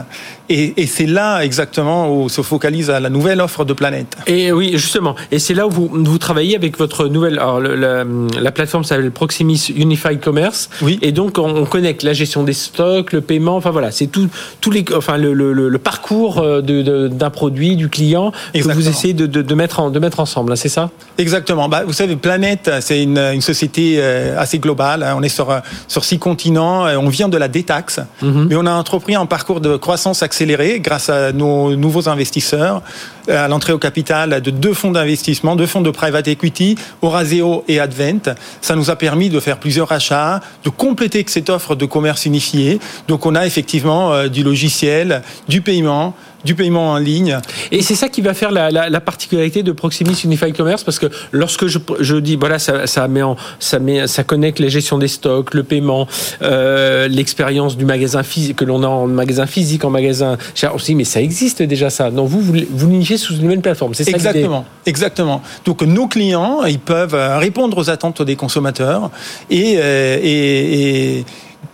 [0.48, 4.16] et, et c'est là exactement où se focalise la nouvelle offre de Planète.
[4.26, 7.38] Et oui, justement, et c'est là où vous, vous travaillez avec votre nouvelle.
[7.38, 10.68] Alors, la, la, plateforme s'appelle Proximus Unified Commerce.
[10.82, 10.98] Oui.
[11.00, 14.28] Et donc, on, on, connecte la gestion des stocks, le paiement, enfin voilà, c'est tout,
[14.60, 19.26] tous les, enfin le, le, le parcours d'un produit, du client que vous essayez de,
[19.26, 20.90] de, de, mettre, en, de mettre ensemble, hein, c'est ça?
[21.18, 21.68] Exactement.
[21.68, 25.02] Bah, vous savez, Planète, c'est une, une, société euh, assez globale.
[25.02, 25.14] Hein.
[25.16, 26.84] On est sur, euh, sur six continents.
[26.84, 28.46] On vient de la détaxe, mm-hmm.
[28.48, 32.82] mais on a entrepris un parcours de croissance accéléré grâce à nos nouveaux investisseurs,
[33.21, 37.64] euh, à l'entrée au capital de deux fonds d'investissement, deux fonds de private equity, Oraseo
[37.68, 38.34] et Advent.
[38.60, 42.80] Ça nous a permis de faire plusieurs achats, de compléter cette offre de commerce unifié.
[43.08, 46.14] Donc on a effectivement du logiciel, du paiement,
[46.44, 47.38] du paiement en ligne.
[47.70, 50.98] Et c'est ça qui va faire la, la, la, particularité de Proximus Unified Commerce, parce
[50.98, 54.98] que lorsque je, dis, voilà, ça, ça, met en, ça, met, ça connecte la gestion
[54.98, 56.06] des stocks, le paiement,
[56.42, 60.36] euh, l'expérience du magasin physique, que l'on a en magasin physique, en magasin.
[60.72, 62.10] On se dit, mais ça existe déjà ça.
[62.10, 63.94] Donc vous, vous, vous sous une nouvelle plateforme.
[63.94, 64.64] C'est ça Exactement.
[64.86, 65.42] Exactement.
[65.64, 69.10] Donc nos clients, ils peuvent répondre aux attentes des consommateurs
[69.50, 71.24] et, euh, et, et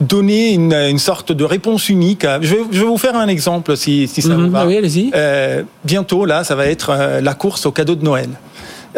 [0.01, 2.27] donner une, une, sorte de réponse unique.
[2.43, 4.61] Je vais, je vais vous faire un exemple si, si ça mmh, vous va.
[4.61, 5.11] Ah oui, allez-y.
[5.15, 8.29] Euh, bientôt, là, ça va être euh, la course au cadeau de Noël.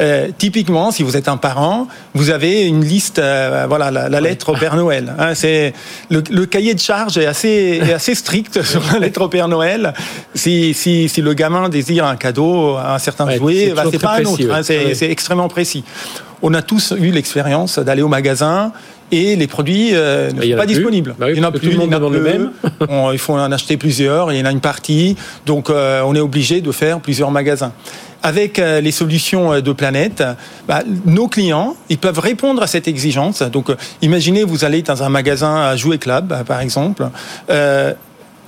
[0.01, 4.20] Euh, typiquement, si vous êtes un parent, vous avez une liste, euh, voilà, la, la
[4.20, 5.14] lettre au Père Noël.
[5.18, 5.74] Hein, c'est
[6.11, 9.48] le, le, cahier de charge est assez, est assez strict sur la lettre au Père
[9.48, 9.92] Noël.
[10.34, 14.16] Si, si, si le gamin désire un cadeau, un certain ouais, jouet, bah, c'est pas
[14.18, 14.51] un autre.
[14.51, 15.84] Hein, c'est extrêmement précis.
[16.42, 18.72] On a tous eu l'expérience d'aller au magasin
[19.12, 21.14] et les produits euh, ne sont pas disponibles.
[21.18, 22.51] Bah oui, il n'y en a plus, tout le monde demande le même.
[22.88, 26.14] on, il faut en acheter plusieurs, il y en a une partie, donc euh, on
[26.14, 27.72] est obligé de faire plusieurs magasins.
[28.23, 30.23] Avec euh, les solutions de Planète,
[30.68, 33.43] bah, nos clients, ils peuvent répondre à cette exigence.
[33.43, 37.09] Donc, euh, imaginez, vous allez dans un magasin à Jouet Club, par exemple.
[37.49, 37.95] Euh,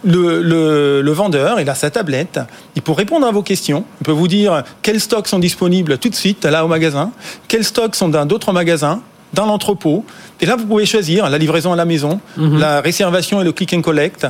[0.04, 2.40] le, le, vendeur, il a sa tablette,
[2.74, 6.08] il peut répondre à vos questions, il peut vous dire quels stocks sont disponibles tout
[6.08, 7.12] de suite là au magasin,
[7.46, 9.00] quels stocks sont dans d'autres magasins,
[9.32, 10.04] dans l'entrepôt.
[10.40, 12.58] Et là, vous pouvez choisir la livraison à la maison, mhm.
[12.58, 14.26] la réservation et le click and collect.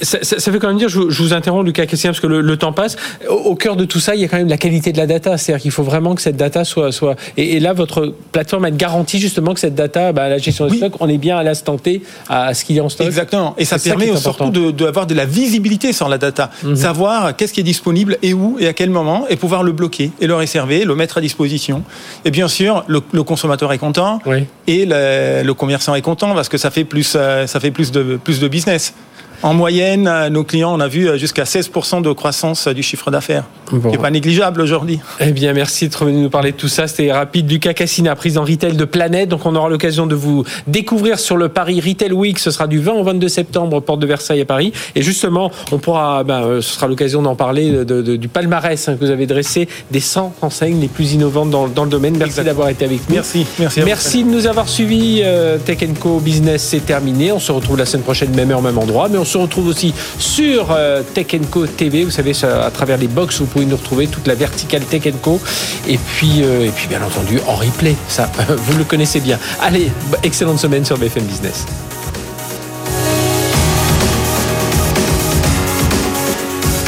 [0.00, 2.96] Ça, fait quand même dire, je, vous interromps Lucas Christian, parce que le, temps passe.
[3.28, 5.36] Au, cœur de tout ça, il y a quand même la qualité de la data.
[5.36, 6.92] C'est-à-dire qu'il faut vraiment que cette data soit...
[6.92, 7.16] soit...
[7.36, 10.94] Et, là, votre plateforme a garantie justement que cette data, bah, la gestion des stocks,
[11.00, 13.06] on est bien à l'instant T à ce qu'il y a en stock.
[13.06, 13.54] Exactement.
[13.58, 16.50] Et ça permet surtout d'avoir de, de, la visibilité sur la data.
[16.62, 16.76] Mhm.
[16.76, 20.12] Savoir qu'est-ce qui est disponible et où et à quel moment, et pouvoir le bloquer
[20.20, 21.82] et le réserver, le mettre à disposition.
[22.24, 24.20] Et bien sûr, le, consommateur est content.
[24.66, 28.94] Et le, commerçant est content parce que ça fait plus, euh, de business.
[29.42, 33.10] En moyenne, euh, nos clients, on a vu euh, jusqu'à 16% de croissance du chiffre
[33.10, 33.80] d'affaires, bon.
[33.80, 35.00] qui n'est pas négligeable aujourd'hui.
[35.20, 36.86] Eh bien, merci de revenir nous parler de tout ça.
[36.86, 37.50] C'était rapide.
[37.50, 39.28] Lucas Cassina, président retail de Planète.
[39.28, 42.38] Donc, on aura l'occasion de vous découvrir sur le Paris Retail Week.
[42.38, 44.72] Ce sera du 20 au 22 septembre, porte de Versailles à Paris.
[44.94, 49.10] Et justement, on pourra, ben, ce sera l'occasion d'en parler du palmarès hein, que vous
[49.10, 52.16] avez dressé des 100 enseignes les plus innovantes dans, le domaine.
[52.16, 53.14] Merci d'avoir été avec nous.
[53.14, 53.46] Merci.
[53.58, 55.22] Merci, merci de nous avoir suivis.
[55.64, 57.32] Tech Co Business, c'est terminé.
[57.32, 59.08] On se retrouve la semaine prochaine, même heure, même endroit.
[59.08, 62.04] Mais on se retrouve aussi sur euh, Tech Co TV.
[62.04, 65.40] Vous savez, à travers les box, vous pouvez nous retrouver toute la verticale Tech Co.
[65.88, 67.96] Et puis, euh, et puis bien entendu, en replay.
[68.08, 69.38] Ça, vous le connaissez bien.
[69.60, 69.90] Allez,
[70.22, 71.66] excellente semaine sur BFM Business.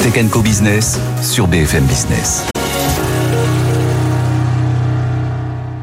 [0.02, 2.44] Tech Co Business sur BFM Business.